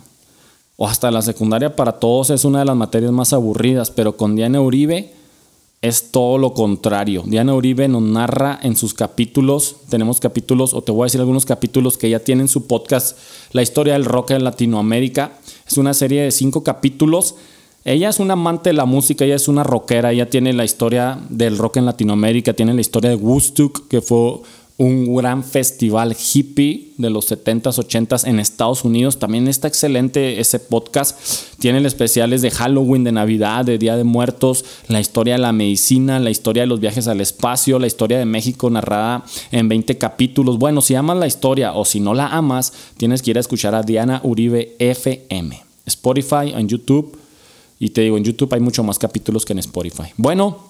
o 0.75 0.88
hasta 0.88 1.10
la 1.10 1.21
secundaria 1.21 1.73
para 1.73 1.93
todos 1.93 2.32
es 2.32 2.43
una 2.43 2.60
de 2.60 2.65
las 2.65 2.75
materias 2.75 3.13
más 3.13 3.32
aburridas, 3.32 3.91
pero 3.91 4.17
con 4.17 4.36
Diana 4.36 4.60
Uribe 4.60 5.13
es 5.88 6.10
todo 6.10 6.39
lo 6.39 6.56
contrario. 6.56 7.24
Diana 7.28 7.54
Uribe 7.54 7.88
nos 7.88 8.02
narra 8.02 8.60
en 8.63 8.76
sus 8.76 8.95
capítulos, 8.95 9.76
tenemos 9.88 10.19
capítulos, 10.19 10.74
o 10.74 10.82
te 10.82 10.91
voy 10.91 11.04
a 11.04 11.06
decir 11.06 11.21
algunos 11.21 11.45
capítulos 11.45 11.98
que 11.98 12.10
ya 12.10 12.19
tienen 12.19 12.48
su 12.48 12.65
podcast, 12.65 13.15
La 13.52 13.62
historia 13.62 13.93
del 13.93 14.06
rock 14.06 14.32
en 14.32 14.43
Latinoamérica. 14.43 15.34
Es 15.67 15.78
una 15.78 15.93
serie 15.93 16.24
de 16.24 16.32
cinco 16.32 16.63
capítulos. 16.63 17.36
Ella 17.84 18.10
es 18.10 18.19
una 18.19 18.34
amante 18.34 18.71
de 18.71 18.74
la 18.74 18.86
música, 18.86 19.26
ella 19.26 19.36
es 19.36 19.48
una 19.48 19.63
rockera, 19.63 20.12
ella 20.12 20.28
tiene 20.28 20.54
la 20.54 20.65
historia 20.65 21.19
del 21.30 21.56
rock 21.56 21.78
en 21.78 21.86
Latinoamérica, 21.86 22.54
tiene 22.54 22.74
la 22.74 22.82
historia 22.82 23.12
de 23.12 23.17
Woodstock, 23.17 23.88
que 23.88 24.02
fue 24.02 24.39
un 24.77 25.15
gran 25.15 25.43
festival 25.43 26.15
hippie 26.15 26.91
de 26.97 27.09
los 27.09 27.31
70s, 27.31 27.77
80s 27.77 28.27
en 28.27 28.39
Estados 28.39 28.83
Unidos. 28.83 29.19
También 29.19 29.47
está 29.47 29.69
excelente 29.69 30.41
ese 30.41 30.59
podcast. 30.59 31.17
Tiene 31.59 31.85
especiales 31.88 32.41
de 32.41 32.51
Halloween, 32.51 33.05
de 33.05 33.13
Navidad, 33.13 33.63
de 33.63 33.77
Día 33.77 33.95
de 33.95 34.03
Muertos, 34.03 34.65
la 34.89 34.99
historia 34.99 35.35
de 35.35 35.39
la 35.39 35.53
medicina, 35.53 36.19
la 36.19 36.29
historia 36.29 36.63
de 36.63 36.67
los 36.67 36.81
viajes 36.81 37.07
al 37.07 37.21
espacio, 37.21 37.79
la 37.79 37.88
historia 37.88 38.19
de 38.19 38.25
México 38.25 38.69
narrada 38.69 39.23
en 39.51 39.69
20 39.69 39.97
capítulos. 39.97 40.57
Bueno, 40.57 40.81
si 40.81 40.95
amas 40.95 41.17
la 41.17 41.27
historia 41.27 41.73
o 41.73 41.85
si 41.85 42.01
no 42.01 42.13
la 42.13 42.27
amas, 42.27 42.73
tienes 42.97 43.21
que 43.21 43.31
ir 43.31 43.38
a 43.38 43.41
escuchar 43.41 43.75
a 43.75 43.83
Diana 43.83 44.19
Uribe 44.23 44.75
FM. 44.79 45.63
Spotify, 45.85 46.51
en 46.53 46.67
YouTube. 46.67 47.17
Y 47.79 47.89
te 47.89 48.01
digo, 48.01 48.17
en 48.17 48.23
YouTube 48.23 48.53
hay 48.53 48.59
mucho 48.59 48.83
más 48.83 48.99
capítulos 48.99 49.45
que 49.45 49.53
en 49.53 49.59
Spotify. 49.59 50.11
Bueno, 50.17 50.64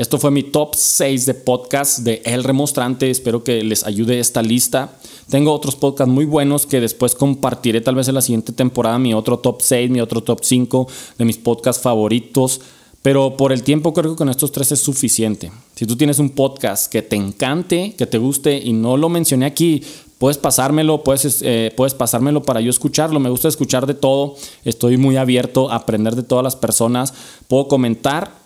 esto 0.00 0.16
fue 0.16 0.30
mi 0.30 0.44
top 0.44 0.74
6 0.74 1.26
de 1.26 1.34
podcast 1.34 1.98
de 1.98 2.22
El 2.24 2.42
Remostrante. 2.42 3.10
Espero 3.10 3.44
que 3.44 3.62
les 3.62 3.84
ayude 3.84 4.18
esta 4.18 4.40
lista. 4.40 4.96
Tengo 5.28 5.52
otros 5.52 5.76
podcasts 5.76 6.10
muy 6.10 6.24
buenos 6.24 6.64
que 6.64 6.80
después 6.80 7.14
compartiré 7.14 7.82
tal 7.82 7.96
vez 7.96 8.08
en 8.08 8.14
la 8.14 8.22
siguiente 8.22 8.54
temporada. 8.54 8.98
Mi 8.98 9.12
otro 9.12 9.40
top 9.40 9.60
6, 9.60 9.90
mi 9.90 10.00
otro 10.00 10.22
top 10.22 10.40
5 10.42 10.88
de 11.18 11.24
mis 11.26 11.36
podcasts 11.36 11.82
favoritos. 11.82 12.62
Pero 13.02 13.36
por 13.36 13.52
el 13.52 13.62
tiempo 13.62 13.92
creo 13.92 14.12
que 14.12 14.16
con 14.16 14.30
estos 14.30 14.52
tres 14.52 14.72
es 14.72 14.80
suficiente. 14.80 15.52
Si 15.76 15.84
tú 15.84 15.96
tienes 15.96 16.18
un 16.18 16.30
podcast 16.30 16.90
que 16.90 17.02
te 17.02 17.16
encante, 17.16 17.94
que 17.98 18.06
te 18.06 18.16
guste 18.16 18.56
y 18.56 18.72
no 18.72 18.96
lo 18.96 19.10
mencioné 19.10 19.44
aquí, 19.44 19.82
puedes 20.16 20.38
pasármelo, 20.38 21.04
puedes, 21.04 21.42
eh, 21.42 21.74
puedes 21.76 21.92
pasármelo 21.92 22.42
para 22.42 22.62
yo 22.62 22.70
escucharlo. 22.70 23.20
Me 23.20 23.28
gusta 23.28 23.48
escuchar 23.48 23.86
de 23.86 23.92
todo. 23.92 24.36
Estoy 24.64 24.96
muy 24.96 25.18
abierto 25.18 25.70
a 25.70 25.76
aprender 25.76 26.16
de 26.16 26.22
todas 26.22 26.42
las 26.42 26.56
personas. 26.56 27.12
Puedo 27.48 27.68
comentar 27.68 28.39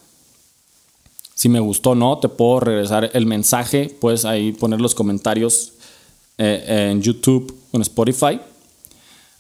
si 1.35 1.49
me 1.49 1.61
gustó 1.61 1.91
o 1.91 1.95
no, 1.95 2.19
te 2.19 2.29
puedo 2.29 2.61
regresar 2.61 3.11
el 3.13 3.27
mensaje. 3.27 3.95
Puedes 4.01 4.25
ahí 4.25 4.53
poner 4.53 4.81
los 4.81 4.95
comentarios 4.95 5.73
eh, 6.39 6.91
en 6.91 7.03
YouTube 7.03 7.55
o 7.73 7.77
en 7.77 7.83
Spotify. 7.83 8.41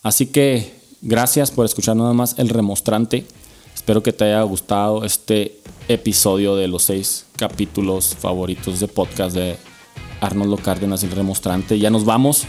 Así 0.02 0.26
que 0.26 0.74
gracias 1.00 1.50
por 1.50 1.64
escuchar 1.64 1.96
nada 1.96 2.12
más 2.12 2.38
el 2.38 2.48
remostrante. 2.48 3.26
Espero 3.74 4.02
que 4.02 4.12
te 4.12 4.24
haya 4.24 4.42
gustado 4.42 5.04
este 5.04 5.61
episodio 5.88 6.57
de 6.57 6.68
los 6.68 6.83
seis 6.83 7.26
capítulos 7.37 8.16
favoritos 8.18 8.80
de 8.80 8.88
podcast 8.88 9.37
de 9.37 9.57
Arnoldo 10.20 10.57
Cárdenas, 10.57 11.02
el 11.04 11.11
remostrante. 11.11 11.78
Ya 11.78 11.90
nos 11.90 12.04
vamos. 12.04 12.44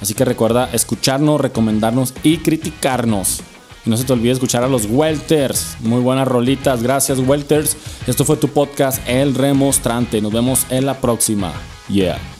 Así 0.00 0.14
que 0.14 0.24
recuerda 0.24 0.70
escucharnos, 0.72 1.40
recomendarnos 1.40 2.14
y 2.22 2.38
criticarnos. 2.38 3.42
Y 3.84 3.90
no 3.90 3.96
se 3.96 4.04
te 4.04 4.12
olvide 4.12 4.32
escuchar 4.32 4.62
a 4.62 4.68
los 4.68 4.86
Welters. 4.86 5.76
Muy 5.80 6.00
buenas 6.00 6.28
rolitas. 6.28 6.82
Gracias, 6.82 7.18
Welters. 7.18 7.76
Esto 8.06 8.24
fue 8.24 8.36
tu 8.36 8.48
podcast 8.48 9.00
El 9.06 9.34
Remostrante. 9.34 10.20
Nos 10.20 10.32
vemos 10.32 10.66
en 10.70 10.86
la 10.86 11.00
próxima. 11.00 11.52
Yeah. 11.88 12.39